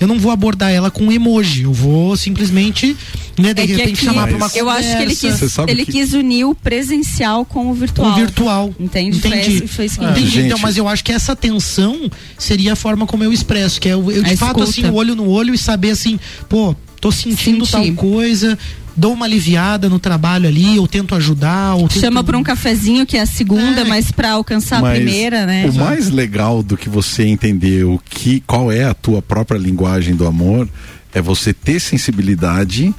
[0.00, 2.96] eu não vou abordar ela com emoji, eu vou simplesmente,
[3.38, 5.92] né, de é repente aqui, chamar para uma Eu acho que ele quis, ele que...
[5.92, 8.08] quis unir o presencial com o virtual.
[8.08, 8.74] Com o virtual.
[8.80, 9.18] Entende?
[9.18, 9.58] Entendi.
[9.58, 10.40] Foi, foi isso que ah, Entendi.
[10.40, 13.92] Então, mas eu acho que essa tensão seria a forma como eu expresso, que é
[13.92, 17.88] eu, eu de fato assim, olho no olho e saber assim, pô, tô sentindo Senti.
[17.88, 18.58] tal coisa,
[18.96, 21.74] dou uma aliviada no trabalho ali, ou tento ajudar.
[21.74, 22.00] Ou tento...
[22.00, 23.84] Chama para um cafezinho que é a segunda, é.
[23.84, 25.66] mas para alcançar mas a primeira, né?
[25.66, 30.14] O mais legal do que você entender o que, qual é a tua própria linguagem
[30.14, 30.68] do amor
[31.12, 32.94] é você ter sensibilidade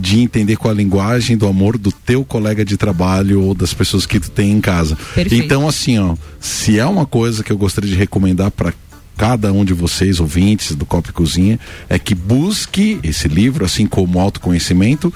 [0.00, 4.06] de entender qual a linguagem do amor do teu colega de trabalho ou das pessoas
[4.06, 4.96] que tu tem em casa.
[5.14, 5.44] Perfeito.
[5.44, 8.72] Então assim, ó, se é uma coisa que eu gostaria de recomendar para
[9.16, 11.58] cada um de vocês, ouvintes do Copo Cozinha,
[11.88, 15.12] é que busque esse livro, assim como autoconhecimento,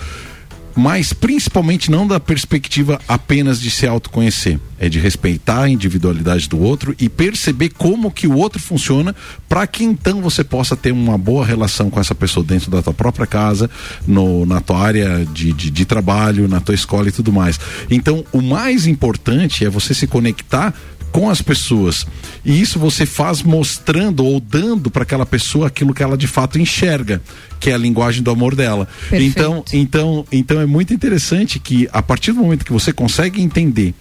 [0.78, 6.56] mas principalmente não da perspectiva apenas de se autoconhecer, é de respeitar a individualidade do
[6.60, 9.12] outro e perceber como que o outro funciona
[9.48, 12.94] para que então você possa ter uma boa relação com essa pessoa dentro da tua
[12.94, 13.68] própria casa,
[14.06, 17.58] no, na tua área de, de, de trabalho, na tua escola e tudo mais.
[17.90, 20.72] Então, o mais importante é você se conectar
[21.12, 22.06] com as pessoas.
[22.44, 26.58] E isso você faz mostrando ou dando para aquela pessoa aquilo que ela de fato
[26.58, 27.20] enxerga,
[27.58, 28.86] que é a linguagem do amor dela.
[29.08, 29.24] Perfeito.
[29.24, 33.94] Então, então, então é muito interessante que a partir do momento que você consegue entender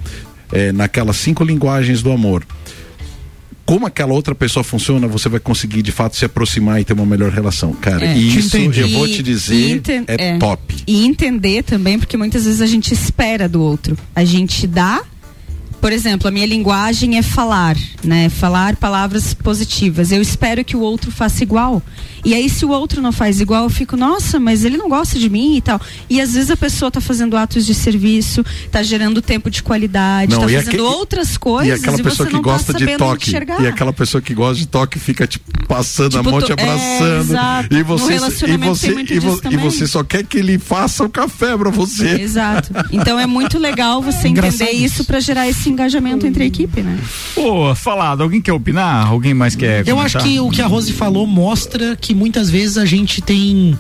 [0.52, 2.46] é, naquelas cinco linguagens do amor,
[3.68, 7.06] como aquela outra pessoa funciona, você vai conseguir de fato se aproximar e ter uma
[7.06, 7.74] melhor relação.
[7.74, 8.18] Cara, é.
[8.18, 8.80] isso Entendi.
[8.80, 10.74] eu vou te dizer é, é, top.
[10.88, 13.98] E entender também, porque muitas vezes a gente espera do outro.
[14.16, 15.04] A gente dá
[15.80, 18.30] por exemplo, a minha linguagem é falar, né?
[18.30, 20.12] Falar palavras positivas.
[20.12, 21.82] Eu espero que o outro faça igual.
[22.26, 25.18] E aí, se o outro não faz igual, eu fico, nossa, mas ele não gosta
[25.18, 25.80] de mim e tal.
[26.10, 30.34] E às vezes a pessoa tá fazendo atos de serviço, tá gerando tempo de qualidade,
[30.34, 32.74] Não, tá e fazendo aque- outras coisas E aquela e pessoa você que não gosta
[32.74, 33.30] tá de toque.
[33.30, 33.62] enxergar.
[33.62, 36.52] E aquela pessoa que gosta de toque fica tipo passando Tipo, a mão te tu-
[36.52, 37.20] é, abraçando.
[37.32, 37.74] exato.
[37.76, 38.18] e você, e
[38.58, 42.20] você, e, vo- e você só quer que ele faça o café pra você.
[42.22, 42.72] Exato.
[42.92, 46.98] Então é muito legal você entender isso pra gerar esse engajamento entre a equipe, né?
[47.36, 49.08] Pô, falado, alguém quer opinar?
[49.08, 50.24] Alguém mais quer Eu acho comentar?
[50.24, 53.78] que o que a Rose falou mostra que muitas vezes a gente tem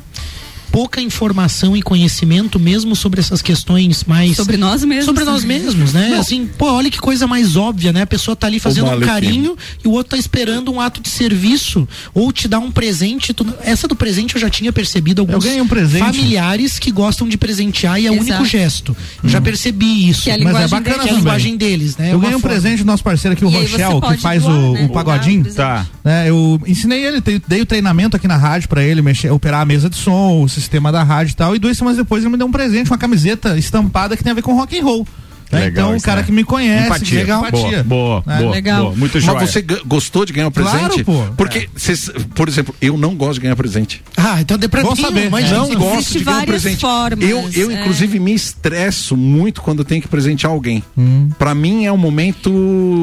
[0.78, 5.06] pouca informação e conhecimento mesmo sobre essas questões mais Sobre nós mesmos.
[5.06, 6.16] sobre nós mesmos, né?
[6.20, 8.04] Assim, pô, olha que coisa mais óbvia, né?
[8.04, 11.10] A pessoa tá ali fazendo um carinho e o outro tá esperando um ato de
[11.10, 13.34] serviço ou te dar um presente.
[13.34, 16.04] tu- Essa do presente eu já tinha percebido alguns Eu ganhei um presente.
[16.06, 18.96] familiares que gostam de presentear e é o único gesto.
[19.24, 20.26] Eu já percebi isso.
[20.26, 22.12] Que é a Mas é bacana é a linguagem deles, né?
[22.12, 22.56] É Eu ganhei um forma.
[22.56, 24.86] presente do nosso parceiro aqui, o Rochel, que faz doar, o, né?
[24.86, 25.44] o pagodinho.
[25.56, 25.88] Tá.
[26.06, 29.66] né, eu ensinei ele, dei, o treinamento aqui na rádio pra ele, mexer, operar a
[29.66, 31.55] mesa de som, o sistema da rádio e tal.
[31.55, 34.36] E duas semanas depois ele me deu um presente, uma camiseta estampada que tem a
[34.36, 35.07] ver com rock and roll.
[35.52, 35.60] Né?
[35.62, 36.26] Legal então o isso, cara né?
[36.26, 37.08] que me conhece, Empatia.
[37.08, 37.84] que legal, empatia.
[37.84, 38.41] Boa, boa, né?
[38.41, 38.84] boa, Legal.
[38.84, 38.95] boa.
[38.95, 39.39] Muito joia.
[39.39, 41.04] Mas você gostou de ganhar um Claro, presente?
[41.04, 41.24] pô.
[41.38, 44.02] Porque, cês- por exemplo, eu não gosto de ganhar presente.
[44.16, 45.30] Ah, então dê pra mim, saber.
[45.30, 46.82] mas não não gosto de ganhar um várias presente.
[46.82, 47.82] formas, eu, eu é.
[47.82, 50.84] inclusive, me estresso muito quando eu tenho que presentear alguém.
[50.98, 51.30] Hum.
[51.38, 52.52] Pra mim é um momento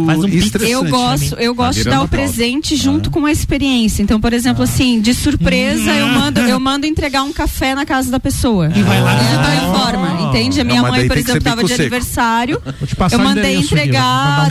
[0.06, 0.72] Faz um estressante.
[0.72, 4.02] Eu gosto, eu gosto de dar o presente junto com a experiência.
[4.02, 8.10] Então, por exemplo, assim, de surpresa, eu mando, eu mando entregar um café na casa
[8.10, 8.70] da pessoa.
[8.74, 10.60] E vai lá Essa visitar é a forma, entende?
[10.60, 12.33] A minha mas mãe, por exemplo, tava de aniversário.
[12.78, 14.50] Vou te passar Eu mandei entregar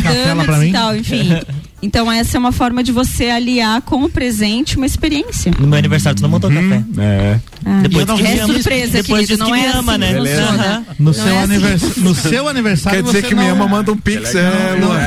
[0.60, 0.70] mim.
[0.70, 1.30] e tal, enfim.
[1.86, 5.52] Então essa é uma forma de você aliar com o presente uma experiência.
[5.60, 6.82] No meu aniversário, tu não mandou café.
[6.98, 7.40] É.
[7.66, 10.14] Ah, Depois não me é surpresa, Depois querido, não me é ama, assim, né?
[10.14, 10.84] Beleza.
[10.98, 12.00] No, Não seu é assim.
[12.00, 14.34] no seu aniversário Quer dizer você que me não- ama, manda um pix.
[14.34, 14.98] É, Não, Luan.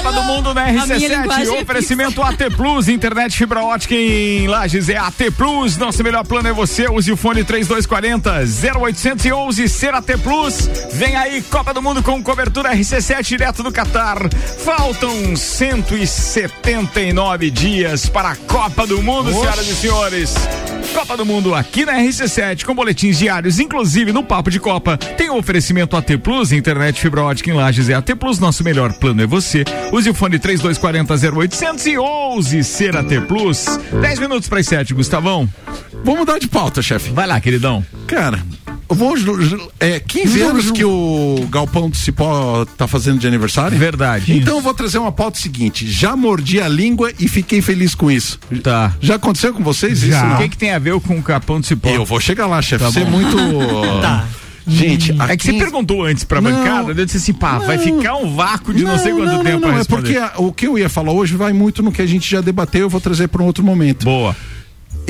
[0.00, 4.48] Copa do Mundo na minha RC7, linguagem é oferecimento AT Plus, internet fibra ótica em
[4.48, 9.92] Lages é AT Plus, nosso melhor plano é você, use o fone 3240 0811 ser
[9.92, 14.16] AT Plus, vem aí Copa do Mundo com cobertura RC7 direto do Catar,
[14.64, 20.34] faltam 179 dias para a Copa do Mundo, senhoras e senhores.
[20.90, 24.96] Copa do Mundo aqui na RC7 com boletins diários, inclusive no Papo de Copa.
[24.96, 28.92] Tem o oferecimento AT Plus, internet fibra ótica em Lages é AT Plus, nosso melhor
[28.94, 29.64] plano é você.
[29.92, 33.66] Use o fone 3240 0800 e ouse ser AT Plus.
[34.00, 35.48] 10 minutos para as 7, Gustavão.
[36.04, 37.10] Vamos mudar de pauta, chefe.
[37.10, 37.84] Vai lá, queridão.
[38.06, 38.40] Cara,
[38.94, 39.14] vou.
[39.78, 43.76] É 15 anos que o Galpão do Cipó tá fazendo de aniversário?
[43.78, 44.36] Verdade.
[44.36, 48.10] Então eu vou trazer uma pauta seguinte: já mordi a língua e fiquei feliz com
[48.10, 48.38] isso.
[48.62, 48.94] Tá.
[49.00, 50.18] Já aconteceu com vocês isso?
[50.18, 50.36] O não?
[50.38, 51.88] que, que tem a ver com o capão de cipó?
[51.88, 52.84] Eu vou chegar lá, chefe.
[52.84, 53.36] Tá Você é muito.
[54.00, 54.26] Tá.
[54.66, 56.50] Gente, É que você perguntou antes pra Não.
[56.52, 59.60] bancada, eu disse assim, pá, vai ficar um vácuo de não, sei quanto não, tempo
[59.60, 62.00] não, pra é porque a- o que eu ia falar hoje vai muito no que
[62.00, 64.04] a gente já debateu, eu vou trazer para um outro momento.
[64.04, 64.36] Boa.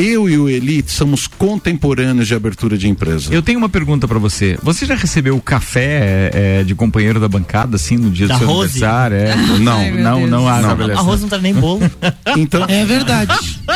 [0.01, 3.33] Eu e o Elite somos contemporâneos de abertura de empresa.
[3.33, 4.59] Eu tenho uma pergunta pra você.
[4.63, 8.39] Você já recebeu o café é, de companheiro da bancada, assim, no dia Da do
[8.39, 8.83] seu Rose?
[8.83, 9.17] aniversário?
[9.17, 9.37] É?
[9.59, 10.31] Não, Ai, não, Deus.
[10.31, 10.69] não, ah, Não.
[10.71, 10.99] não, beleza.
[11.01, 11.81] A Rosa não tá nem bolo.
[12.37, 13.61] Então, É verdade.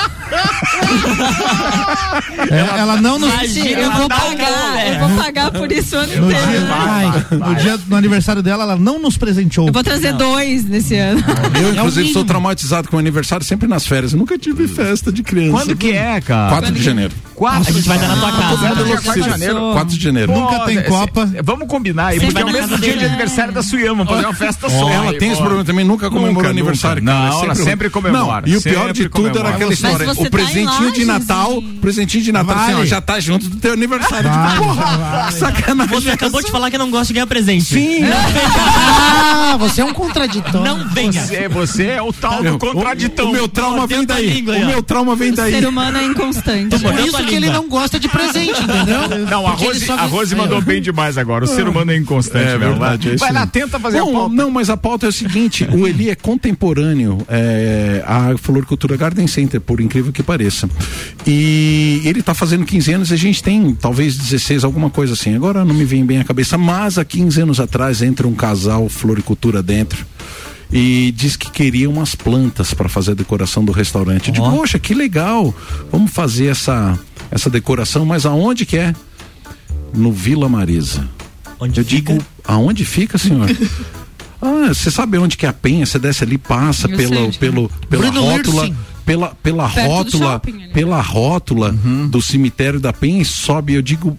[2.50, 3.32] É, ela não nos.
[3.32, 4.63] Imagina, Eu vou pagar,
[5.24, 6.48] pagar por isso o ano No inteiro.
[6.50, 7.26] dia, Vai.
[7.38, 9.66] no dia do aniversário dela, ela não nos presenteou.
[9.68, 11.22] Eu vou trazer dois nesse ano.
[11.60, 12.12] eu, inclusive, mínimo.
[12.14, 14.12] sou traumatizado com o aniversário sempre nas férias.
[14.12, 15.52] Eu nunca tive festa de criança.
[15.52, 16.50] Quando que é, cara?
[16.50, 17.12] 4 de janeiro.
[17.34, 18.56] Quatro A gente vai dar na tua casa.
[18.56, 19.72] mundo Todo louco, mundo de janeiro.
[19.72, 20.32] 4 de janeiro.
[20.32, 21.30] Nunca tem é, Copa.
[21.34, 24.34] é, Vamos combinar aí, porque é o mesmo dia de aniversário da Suyama, fazer uma
[24.34, 24.88] festa só.
[24.90, 27.02] Ela tem esse problema também, nunca comemorou Nunca, aniversário.
[27.02, 29.40] Não, É ela sempre comemora, e o pior de tudo comemora.
[29.40, 30.10] era aquela história.
[30.10, 33.72] O tá em presentinho de Natal, presentinho de Natal, assim, já tá junto do teu
[33.72, 34.30] aniversário.
[34.58, 35.94] Porra, sacanagem.
[35.94, 37.64] Você acabou de falar que não gosta de ganhar presente.
[37.64, 38.04] Sim,
[38.76, 40.60] Ah, você é um contraditório.
[40.60, 41.12] Não venha.
[41.22, 43.26] Você, você é o tal do Meu, contraditão.
[43.26, 44.42] O, o meu trauma vem daí.
[44.42, 45.52] O meu trauma vem O daí.
[45.52, 46.78] ser humano é inconstante.
[46.78, 48.94] Por isso tua que ele não gosta de presente, entendeu?
[49.28, 49.66] Não, a Porque
[50.08, 51.44] Rose, a mandou bem demais agora.
[51.44, 52.72] O ser humano é inconstante, É mesmo.
[52.74, 54.34] verdade, é Vai, lá, tenta fazer a Não, pauta.
[54.34, 59.26] não, mas a pauta é o seguinte: o Eli é contemporâneo é, à Floricultura Garden
[59.26, 60.68] Center, por incrível que pareça.
[61.26, 65.34] E ele está fazendo 15 anos e a gente tem talvez 16, alguma coisa assim.
[65.34, 68.88] Agora não me vem bem a cabeça, mas há 15 anos atrás entra um casal
[68.88, 70.04] Floricultura dentro.
[70.72, 74.32] E diz que queria umas plantas para fazer a decoração do restaurante.
[74.32, 74.50] Digo, Ó.
[74.56, 75.54] poxa, que legal!
[75.92, 76.98] Vamos fazer essa,
[77.34, 78.94] essa decoração, mas aonde que é?
[79.92, 81.06] No Vila Marisa.
[81.60, 82.12] Onde Eu fica?
[82.14, 83.48] digo, aonde fica, senhor?
[84.46, 85.86] Ah, você sabe onde que é a penha?
[85.86, 88.70] Você desce ali, passa Eu pelo, sei pelo, pela Bruno rótula,
[89.06, 92.08] pela, pela Perto rótula, shopping pela rótula Uhum.
[92.08, 93.72] do cemitério da penha e sobe.
[93.72, 94.14] Eu digo,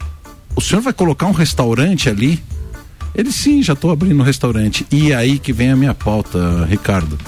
[0.55, 2.41] o senhor vai colocar um restaurante ali?
[3.13, 4.83] Ele sim, já tô abrindo um restaurante.
[4.91, 7.19] E aí que vem a minha pauta, Ricardo.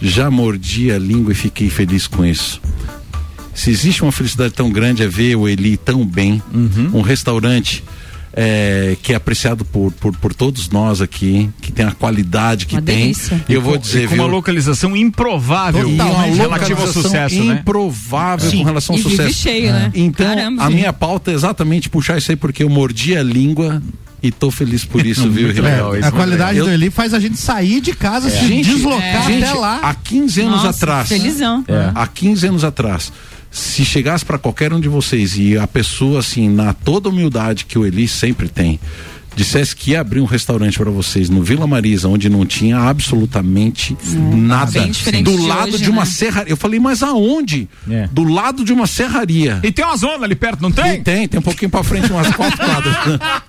[0.00, 2.60] Já mordi a língua e fiquei feliz com isso.
[3.58, 6.40] Se existe uma felicidade tão grande é ver o Eli tão bem,
[6.94, 7.82] um restaurante
[8.32, 12.76] é, que é apreciado por, por, por todos nós aqui, que tem a qualidade que
[12.76, 12.98] Uma tem.
[12.98, 13.44] delícia.
[13.48, 14.32] E eu vou E dizer, com uma viu?
[14.32, 17.54] localização improvável Totalmente relativa ao sucesso, né?
[17.60, 18.58] improvável Sim.
[18.58, 19.34] com relação ao E vive sucesso.
[19.34, 19.90] cheio, né?
[19.94, 20.74] Então, Caramba, a sim.
[20.74, 23.82] minha pauta é exatamente puxar isso aí porque eu mordi a língua
[24.22, 27.80] e tô feliz por isso, viu, legal, a qualidade do Eli faz a gente sair
[27.80, 29.80] de casa, se Gente, deslocar gente, até lá.
[29.82, 31.08] Há 15 anos Nossa, atrás.
[31.08, 31.64] felizão.
[31.66, 31.90] É.
[31.92, 33.12] Há 15 anos atrás.
[33.50, 37.78] Se chegasse para qualquer um de vocês e a pessoa, assim, na toda humildade que
[37.78, 38.78] o Eli sempre tem,
[39.34, 43.96] dissesse que ia abrir um restaurante para vocês no Vila Marisa, onde não tinha absolutamente
[44.34, 44.72] nada.
[44.72, 46.06] bem diferente Do de lado hoje, de uma né?
[46.10, 46.52] serraria.
[46.52, 47.68] Eu falei, mas aonde?
[48.12, 49.60] Do lado de uma serraria.
[49.62, 50.96] E tem uma zona ali perto, não tem?
[50.96, 52.96] E tem, tem um pouquinho para frente, umas quatro quadras.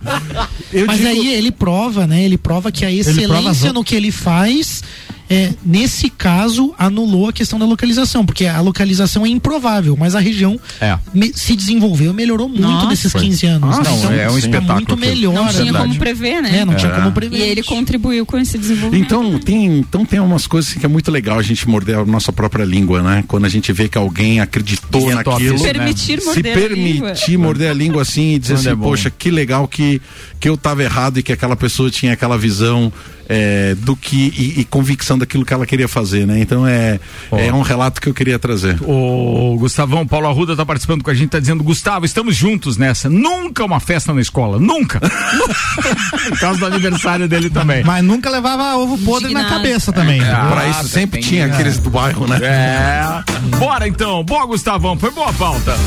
[0.72, 2.24] Eu Mas digo- aí ele prova, né?
[2.24, 3.74] Ele prova que a excelência outras.
[3.74, 4.84] no que ele faz,
[5.30, 10.20] é, nesse caso, anulou a questão da localização, porque a localização é improvável, mas a
[10.20, 10.98] região É.
[11.14, 12.88] me- se desenvolveu, melhorou muito Nossa.
[12.88, 13.22] nesses Foi.
[13.22, 13.78] 15 anos.
[13.78, 13.98] Nossa, né?
[14.04, 15.34] não, é um tá espetáculo muito melhor.
[15.34, 15.88] Não tinha verdade.
[15.88, 16.60] como prever, né?
[16.60, 16.96] É, não tinha É.
[16.96, 17.38] como prever.
[17.38, 19.06] E ele contribuiu com esse desenvolvimento.
[19.06, 22.32] Então tem, então tem umas coisas que é muito legal a gente morder a nossa
[22.34, 23.24] própria língua, né?
[23.28, 25.60] Quando a gente vê que alguém acreditou é naquilo.
[25.62, 25.74] né?
[25.74, 27.46] Permitir se morder a permitir língua.
[27.48, 28.84] morder a língua assim e dizer Quando assim, é bom.
[28.90, 30.02] poxa, que legal que,
[30.40, 32.92] que eu tava errado e que aquela pessoa tinha aquela visão
[33.30, 36.40] é, do que e, e convicção daquilo que ela queria fazer, né?
[36.40, 37.00] Então é,
[37.32, 38.78] é um relato que eu queria trazer.
[38.82, 43.08] O Gustavão, Paulo Arruda tá participando com a gente, tá dizendo, Gustavo, estamos juntos nessa.
[43.08, 45.00] Nunca uma festa na escola, nunca.
[46.30, 47.84] Por causa do aniversário dele também.
[47.84, 50.22] Mas nunca levava ovo podre na cabeça também.
[50.22, 52.40] Ah, Pra isso sempre tinha aqueles do bairro, né?
[52.42, 53.58] É.
[53.58, 54.24] Bora então.
[54.24, 54.98] Boa, Gustavão.
[54.98, 55.78] Foi boa a pauta.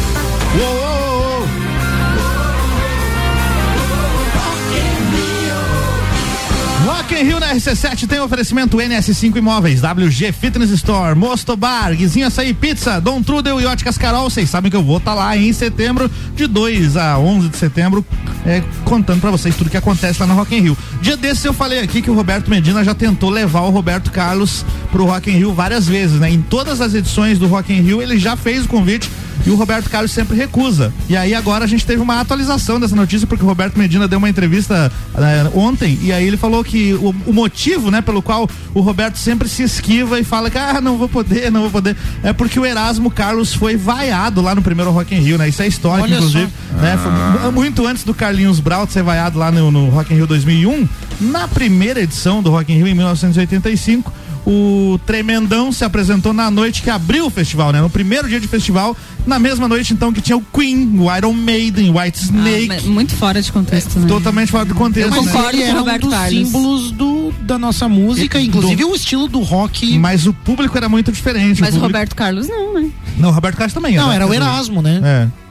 [7.03, 12.29] Rock in Rio na RC7 tem oferecimento NS5 Imóveis, WG Fitness Store, Mosto Bar, Guizinho
[12.29, 14.31] Açaí Pizza, Dom Trudel e Óticas Carol.
[14.31, 18.07] Vocês sabem que eu vou estar lá em setembro, de 2 a 11 de setembro,
[18.47, 20.79] é, contando pra vocês tudo que acontece lá no Rock in Rio.
[21.01, 24.65] Dia desses eu falei aqui que o Roberto Medina já tentou levar o Roberto Carlos
[24.93, 26.31] pro Rock in Rio várias vezes, né?
[26.31, 29.11] Em todas as edições do Rock in Rio ele já fez o convite
[29.47, 30.93] e o Roberto Carlos sempre recusa.
[31.09, 34.19] E aí agora a gente teve uma atualização dessa notícia porque o Roberto Medina deu
[34.19, 38.49] uma entrevista eh, ontem e aí ele falou que o, o motivo, né, pelo qual
[38.75, 41.97] o Roberto sempre se esquiva e fala que ah, não vou poder, não vou poder,
[42.23, 45.49] é porque o Erasmo Carlos foi vaiado lá no primeiro Rock in Rio, né?
[45.49, 46.49] Isso é histórico, Olha inclusive,
[46.81, 46.99] né?
[47.03, 50.27] Foi mu- muito antes do Carlinhos Braut ser vaiado lá no, no Rock in Rio
[50.27, 50.89] 2001,
[51.21, 54.13] na primeira edição do Rock in Rio em 1985,
[54.47, 57.81] o Tremendão se apresentou na noite que abriu o festival, né?
[57.81, 61.33] No primeiro dia de festival, na mesma noite então que tinha o Queen, o Iron
[61.33, 62.69] Maiden, o White Snake.
[62.73, 64.07] Ah, muito fora de contexto, né?
[64.09, 65.11] Totalmente fora do contexto.
[65.11, 65.33] Mas né?
[65.33, 66.47] concordo ele com o era um Roberto dos Carlos.
[66.49, 69.97] símbolos do, da nossa música, E- inclusive do- o estilo do rock.
[69.99, 71.61] Mas o público era muito diferente.
[71.61, 72.91] Mas o público- Roberto Carlos não, né?
[73.19, 73.95] Não, o Roberto Carlos também.
[73.97, 74.17] Não, né?
[74.17, 75.01] era o Erasmo, né?
[75.05, 75.42] É.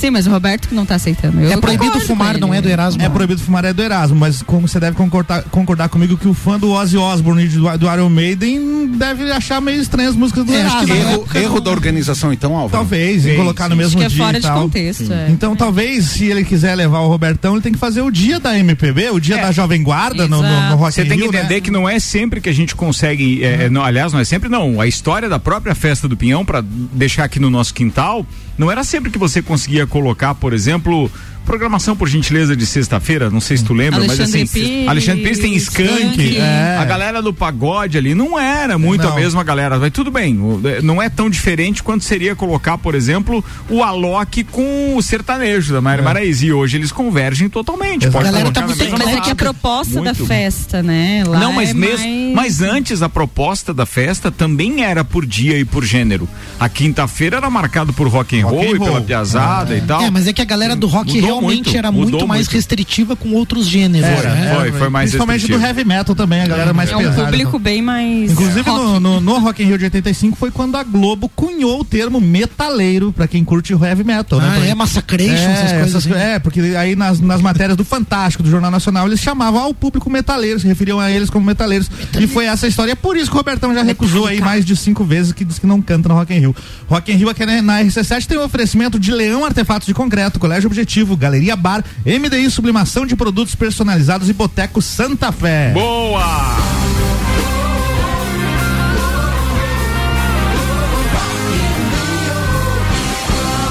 [0.00, 1.40] Sim, mas o Roberto que não tá aceitando.
[1.40, 3.02] Eu É proibido fumar, não é do Erasmo.
[3.02, 6.32] É proibido fumar é do Erasmo, mas como você deve concordar, concordar comigo que o
[6.32, 10.44] fã do Ozzy Osbourne e do, do Iron Maiden deve achar meio estranhas as músicas
[10.44, 11.04] do É, acho que Erasmo.
[11.04, 11.12] né?
[11.12, 12.70] Erro, erro da organização, então, Álvaro?
[12.72, 14.62] Talvez, Sim, colocar no mesmo Acho que é dia fora e de tal.
[14.62, 15.26] contexto, é.
[15.30, 18.58] Então, talvez, se ele quiser levar o Robertão, ele tem que fazer o dia da
[18.58, 19.42] MPB, o dia É.
[19.42, 20.76] da Jovem Guarda no, no, no.
[20.76, 21.60] Rock Você tem que Rio, entender né?
[21.60, 24.80] que não é sempre que a gente consegue, é, não, aliás, não é sempre não.
[24.80, 28.24] A história da própria festa do Pinhão, para deixar aqui no nosso quintal,
[28.60, 31.10] não era sempre que você conseguia colocar, por exemplo,
[31.50, 35.22] programação por gentileza de sexta-feira, não sei se tu lembra, mas Alexandre assim, Pires, Alexandre
[35.24, 36.36] Pires tem Skank.
[36.38, 36.76] É.
[36.78, 39.12] a galera do pagode ali não era muito Não.
[39.12, 42.94] a mesma galera, mas tudo bem, é, não é tão diferente quanto seria colocar, por
[42.94, 48.04] exemplo, o Alok com o sertanejo da Mayra Maraíza, e hoje eles convergem totalmente.
[48.06, 48.12] Exato.
[48.12, 50.26] Pode A galera colocar tá muito Mas é que a proposta da Muito.
[50.26, 51.24] festa, né?
[51.26, 52.60] Lá Não, mas é mesmo, mais...
[52.60, 56.28] mas antes a proposta da festa também era por dia e por gênero.
[56.60, 59.02] A quinta-feira era marcado por rock and Rock roll and e pela roll.
[59.02, 60.02] piazada e tal.
[60.02, 62.40] É, mas é que a galera do rock Mudou realmente muito, era mudou muito mais
[62.42, 62.52] muito.
[62.54, 64.08] restritiva com outros gêneros.
[64.08, 64.54] Era, né?
[64.54, 65.66] foi, foi mais Principalmente do restritivo.
[65.66, 67.24] heavy metal também, a galera mais É um pesada.
[67.24, 68.30] público bem mais.
[68.32, 68.84] Inclusive rock.
[68.84, 72.20] no, no, no Rock in Rio de 85 foi quando a Globo cunhou o termo
[72.20, 74.48] metaleiro pra quem curte o heavy metal, né?
[74.50, 75.88] Ah, Porque- é Massacration, É, essas coisas.
[75.88, 76.14] essas- assim.
[76.14, 80.08] é, porque aí nas, nas matérias do Fantástico, do Jornal Nacional, eles chamavam ao público
[80.10, 81.90] metaleiro, se referiam a eles como metaleiros.
[82.18, 82.92] E foi essa história.
[82.92, 85.58] É por isso que o Robertão já recusou aí mais de cinco vezes que diz
[85.58, 86.56] que não canta no Rock in Rio.
[86.88, 90.38] Rock in Rio aqui né, na RC7 tem o oferecimento de Leão Artefatos de Concreto,
[90.38, 95.70] Colégio Objetivo, Galeria Bar, MDI Sublimação de Produtos Personalizados e Boteco Santa Fé.
[95.72, 96.56] Boa!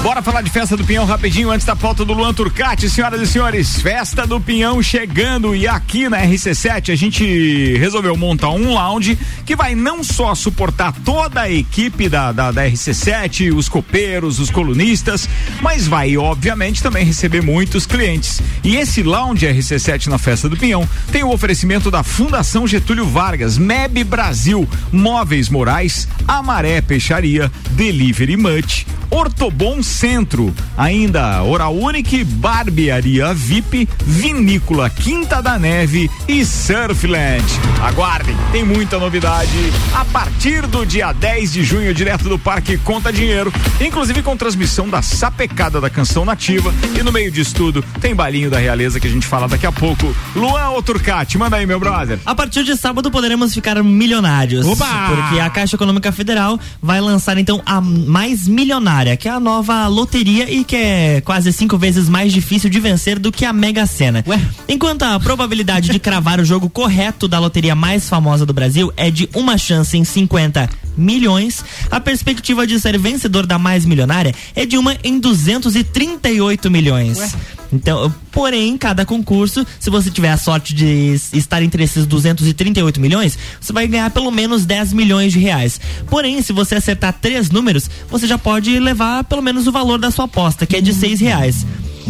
[0.02, 3.26] Bora falar de festa do Pinhão rapidinho antes da pauta do Luan Turcati, senhoras e
[3.26, 3.82] senhores.
[3.82, 9.54] Festa do Pinhão chegando e aqui na RC7 a gente resolveu montar um lounge que
[9.54, 15.28] vai não só suportar toda a equipe da, da, da RC7, os copeiros, os colunistas,
[15.60, 18.40] mas vai obviamente também receber muitos clientes.
[18.64, 23.58] E esse lounge RC7 na festa do Pinhão tem o oferecimento da Fundação Getúlio Vargas,
[23.58, 33.88] MEB Brasil, Móveis Morais, Amaré Peixaria, Delivery Much, Ortobon Centro, ainda Oral Unique, Barbearia VIP,
[34.06, 37.44] Vinícola Quinta da Neve e Surfland.
[37.82, 39.50] Aguardem, tem muita novidade
[39.94, 44.88] a partir do dia 10 de junho, direto do Parque Conta Dinheiro, inclusive com transmissão
[44.88, 49.06] da sapecada da canção nativa e no meio disso tudo tem balinho da realeza que
[49.06, 50.14] a gente fala daqui a pouco.
[50.36, 52.18] Luan ou Turcati, manda aí, meu brother.
[52.24, 54.66] A partir de sábado poderemos ficar milionários.
[54.66, 54.86] Oba!
[55.08, 59.79] Porque a Caixa Econômica Federal vai lançar então a mais milionária, que é a nova
[59.86, 63.86] loteria e que é quase cinco vezes mais difícil de vencer do que a Mega
[63.86, 64.24] Sena.
[64.68, 69.10] Enquanto a probabilidade de cravar o jogo correto da loteria mais famosa do Brasil é
[69.10, 70.68] de uma chance em 50
[71.00, 77.34] milhões, a perspectiva de ser vencedor da mais milionária é de uma em 238 milhões.
[77.72, 83.38] Então, porém, cada concurso, se você tiver a sorte de estar entre esses 238 milhões,
[83.60, 85.80] você vai ganhar pelo menos 10 milhões de reais.
[86.08, 90.10] Porém, se você acertar três números, você já pode levar pelo menos o valor da
[90.10, 91.64] sua aposta, que é de seis reais.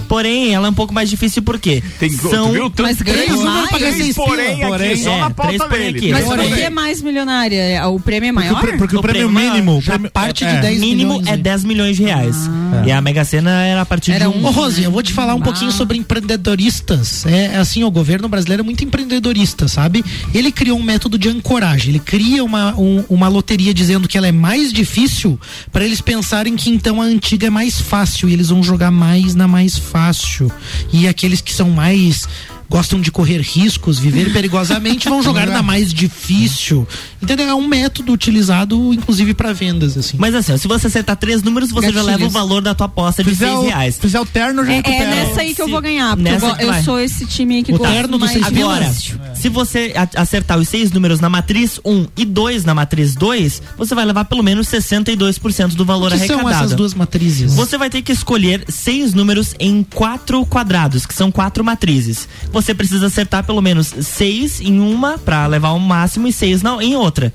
[0.08, 2.70] Porém, ela é um pouco mais difícil porque Tem, são viu?
[2.70, 4.76] Três- três números pra ganhar seis porém pila.
[4.76, 5.98] aqui, só É, na pauta porém dele.
[5.98, 6.10] aqui.
[6.12, 6.54] Mas por porém.
[6.54, 7.56] que mais milionária?
[7.60, 8.60] É, O prêmio é maior?
[8.76, 9.78] Porque o prêmio mínimo.
[9.78, 10.54] o já prêmio- parte é.
[10.54, 11.36] de 10 mínimo milhões, é né?
[11.36, 12.36] 10 milhões de reais.
[12.86, 14.40] E a Mega Sena era a partir Era de um.
[14.42, 14.46] um...
[14.46, 15.96] Ô, Rosinha, eu vou te falar um pouquinho sobre
[16.44, 17.24] empreendedoristas.
[17.26, 20.04] É assim, o governo brasileiro é muito empreendedorista, sabe?
[20.34, 21.90] Ele criou um método de ancoragem.
[21.90, 25.38] Ele cria uma, um- uma loteria dizendo que ela é mais difícil
[25.72, 29.34] para eles pensarem que então a antiga é mais fácil e eles vão jogar mais
[29.34, 30.50] na mais fácil.
[30.92, 32.28] E aqueles que são mais
[32.70, 36.86] gostam de correr riscos, viver perigosamente, vão jogar na mais difícil.
[37.20, 37.48] Entendeu?
[37.48, 40.16] É um método utilizado, inclusive, para vendas, assim.
[40.18, 42.06] Mas assim, se você acertar três números, você já Gatilhos.
[42.06, 43.98] leva o valor da tua aposta de Fizer seis o- reais.
[43.98, 45.02] Fizer o terno, já É, recupera.
[45.04, 46.82] é nessa aí que eu vou ganhar, porque eu, Nessa eu vai.
[46.84, 48.92] sou esse time aí que O gosta terno do mais seis de Agora,
[49.34, 53.94] se você acertar os seis números na matriz 1 e 2 na matriz 2, você
[53.94, 56.64] vai levar pelo menos 62% do valor O que são arrecadado.
[56.64, 57.54] essas duas matrizes?
[57.54, 62.28] Você vai ter que escolher seis números em quatro quadrados, que são quatro matrizes.
[62.52, 66.82] Você precisa acertar pelo menos seis em uma pra levar o máximo e seis na,
[66.82, 67.32] em outra.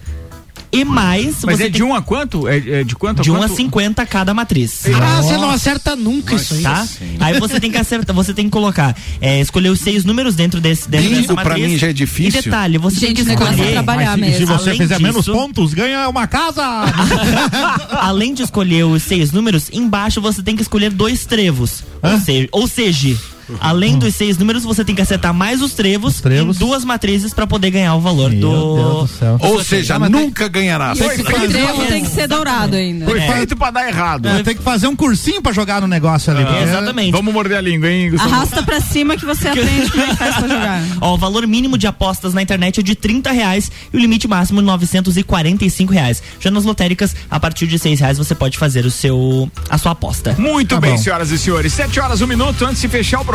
[0.72, 1.38] E mais.
[1.46, 2.50] Mas você é tem- de um a quanto?
[2.50, 3.56] É, é de quanto a de 1 a quanto?
[3.56, 4.82] 50 cada matriz.
[5.02, 6.64] Ah, você não acerta nunca isso aí.
[6.64, 6.86] Tá?
[7.22, 10.60] Aí você tem que acertar, você tem que colocar, é, escolher os seis números dentro
[10.60, 11.72] desse dentro Bingo dessa pra matriz.
[11.72, 12.42] mim já é difícil.
[12.42, 13.72] E detalhe, você tem Gente, que o negócio é escolher.
[13.72, 14.58] trabalhar Mas se, se mesmo.
[14.58, 16.62] você Além fizer menos disso- pontos, ganha uma casa.
[18.02, 21.84] Além de escolher os seis números, embaixo você tem que escolher dois trevos.
[22.02, 23.16] Ou seja, ou seja,
[23.60, 26.56] além dos seis números, você tem que acertar mais os trevos, trevos.
[26.56, 28.76] em duas matrizes pra poder ganhar o valor Meu do.
[28.76, 29.38] Deus do céu.
[29.42, 30.94] Ou seja, nunca ganhará.
[30.96, 33.06] E esse trevo tem que ser dourado ainda.
[33.06, 34.28] Foi feito pra dar errado.
[34.28, 36.44] É, tem que fazer um cursinho pra jogar no negócio ali.
[36.46, 37.12] porque- Exatamente.
[37.12, 38.34] Vamos morder a língua, hein, Gustavo?
[38.34, 40.82] Arrasta pra cima que você aprende como é que faz pra jogar.
[41.02, 44.28] Ó, o valor mínimo de apostas na internet é de 30 reais e o limite
[44.28, 46.22] máximo 945 reais.
[46.40, 49.92] Já nas lotéricas, a partir de 6 reais você pode fazer o seu a sua
[49.92, 50.36] aposta.
[50.38, 50.98] Muito Tá bem, bom.
[50.98, 51.74] senhoras e senhores.
[51.74, 53.35] Sete horas, um minuto antes de fechar o programa.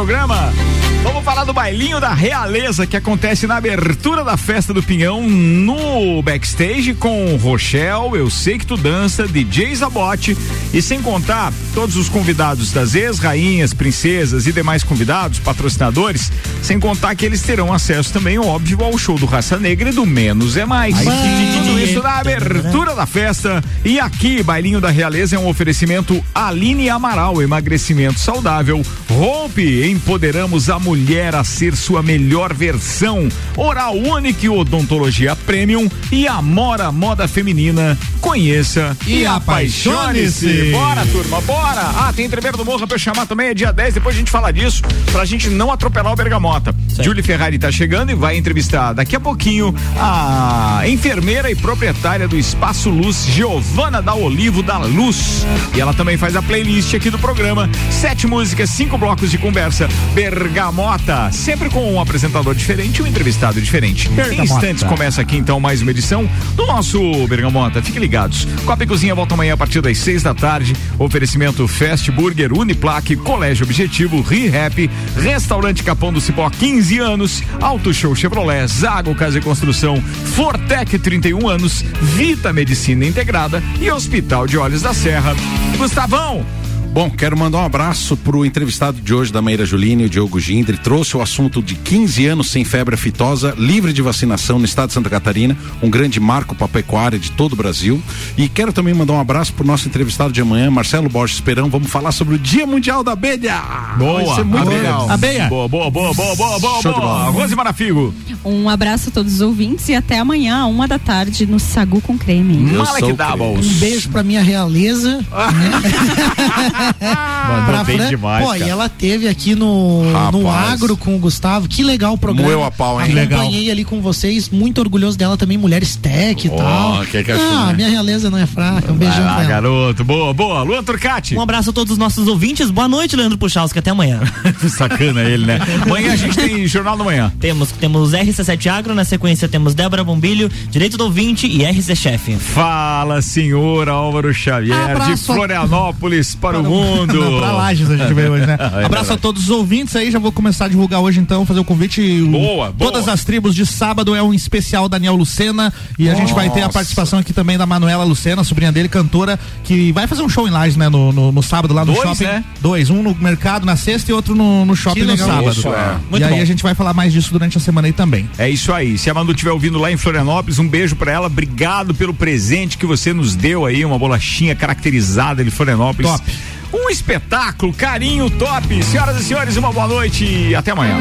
[1.03, 6.23] Vamos falar do bailinho da realeza que acontece na abertura da festa do Pinhão no
[6.23, 10.37] backstage com Rochelle, Eu Sei Que Tu Dança, DJ Zabote
[10.75, 16.31] e sem contar todos os convidados das ex-rainhas, princesas e demais convidados, patrocinadores,
[16.63, 20.05] sem contar que eles terão acesso também, óbvio, ao show do Raça Negra e do
[20.05, 20.95] Menos é Mais.
[20.97, 23.65] Tudo isso na abertura da festa.
[23.85, 28.83] E aqui, Bailinho da Realeza é um oferecimento Aline Amaral, emagrecimento saudável.
[29.09, 33.29] Rompe, empoderamos a mulher a ser sua melhor versão.
[33.57, 37.99] Oral Unique Odontologia Premium e Amora Moda Feminina.
[38.21, 40.71] Conheça e, E apaixone-se.
[40.73, 41.81] Bora, turma, bora.
[41.97, 44.31] Ah, tem entreveiro do Morra pra eu chamar também, é dia 10, depois a gente
[44.31, 46.75] fala disso, pra gente não atropelar o Bergamota.
[47.03, 52.37] Julie Ferrari tá chegando e vai entrevistar daqui a pouquinho a enfermeira e proprietária do
[52.37, 55.47] Espaço Luz, Giovana da Olivo da Luz.
[55.75, 57.69] E ela também faz a playlist aqui do programa.
[57.91, 59.80] Sete músicas, cinco blocos de conversa.
[60.15, 64.09] Bergamota, sempre com um apresentador diferente e um entrevistado diferente.
[64.09, 64.43] Em Bergamota.
[64.43, 67.83] instantes começa aqui então mais uma edição do nosso Bergamota.
[67.83, 68.47] Fiquem ligados.
[68.65, 70.75] Copa e Cozinha volta amanhã a partir das seis da tarde.
[70.99, 78.15] Oferecimento Fast Burger, Uniplaque, Colégio Objetivo, ReHap, Restaurante Capão do Cipó, 15 anos, Auto Show
[78.15, 84.83] Chevrolet, Zago Casa e Construção, Fortec 31 anos, Vita Medicina Integrada e Hospital de Olhos
[84.83, 85.35] da Serra.
[85.77, 86.45] Gustavão,
[86.93, 90.77] Bom, quero mandar um abraço pro entrevistado de hoje da Meira Juline, o Diogo Gindre,
[90.77, 94.95] trouxe o assunto de 15 anos sem febre aftosa, livre de vacinação no estado de
[94.95, 98.03] Santa Catarina, um grande marco para a pecuária de todo o Brasil.
[98.37, 101.89] E quero também mandar um abraço pro nosso entrevistado de amanhã, Marcelo Borges Esperão, vamos
[101.93, 103.61] falar sobre o Dia Mundial da Abelha.
[103.97, 104.77] Vai Boa, ser muito abelha.
[104.83, 105.11] legal.
[105.11, 105.49] Abelha.
[105.49, 107.13] Boa, boa, boa, boa, boa, boa, Show de boa.
[107.19, 107.31] bola.
[107.31, 108.13] Rose Marafigo.
[108.45, 112.19] Um abraço a todos os ouvintes e até amanhã, uma da tarde, no Sagu com
[112.19, 112.73] Creme.
[112.73, 113.35] Eu Mala sou que dá.
[113.35, 115.25] Um beijo pra minha realeza.
[116.81, 118.09] Mandou pra bem Fran.
[118.09, 118.71] demais, Pô, e cara.
[118.71, 121.69] ela teve aqui no, no agro com o Gustavo.
[121.69, 122.49] Que legal o programa.
[122.49, 123.19] Moeu a pau, hein?
[123.19, 124.49] Acompanhei ali com vocês.
[124.49, 127.05] Muito orgulhoso dela também, Mulheres Tech e Ó, tal.
[127.07, 127.73] que que achou, ah, né?
[127.75, 128.93] minha realeza não é fraca.
[128.93, 129.51] Um beijão lá, pra ela.
[129.53, 130.05] garoto.
[130.05, 130.63] Boa, boa.
[130.63, 131.37] Luan Turcati.
[131.37, 132.71] Um abraço a todos os nossos ouvintes.
[132.71, 133.79] Boa noite, Leandro Puchalski.
[133.79, 134.21] Até amanhã.
[134.69, 135.59] Sacana ele, né?
[135.83, 137.33] Amanhã a gente tem Jornal da Manhã.
[137.41, 142.37] temos, temos RC7 Agro, na sequência temos Débora Bombilho, Direito do Ouvinte e RC Chefe.
[142.37, 145.27] Fala, senhor Álvaro Xavier, de Abraço.
[145.27, 147.15] Florianópolis para o mundo.
[147.21, 148.57] Não, pra Lages a gente veio hoje, né?
[148.81, 151.61] É Abraço a todos os ouvintes aí, já vou começar a divulgar hoje então, fazer
[151.61, 152.23] o convite.
[152.23, 152.75] Boa, boa.
[152.79, 156.61] Todas as tribos de sábado é um especial Daniel Lucena e a gente vai ter
[156.61, 156.75] a Nossa.
[156.75, 160.51] participação aqui também da Manuela Lucena, sobrinha dele, cantora, que vai fazer um show em
[160.51, 160.89] Lages, né?
[160.89, 162.25] No, no, no sábado lá no Dois, shopping.
[162.25, 162.45] né?
[162.61, 165.51] Dois, um no mercado na sexta e outro no, no shopping no sábado.
[165.51, 165.97] Isso, é.
[166.11, 166.41] Muito e aí bom.
[166.43, 168.29] a gente vai falar mais disso durante a semana aí também.
[168.39, 168.97] É isso aí.
[168.97, 171.27] Se a Manu estiver ouvindo lá em Florianópolis, um beijo pra ela.
[171.27, 176.11] Obrigado pelo presente que você nos deu aí, uma bolachinha caracterizada de Florianópolis.
[176.11, 176.33] Top.
[176.73, 178.83] Um espetáculo, carinho top.
[178.83, 180.97] Senhoras e senhores, uma boa noite e até amanhã.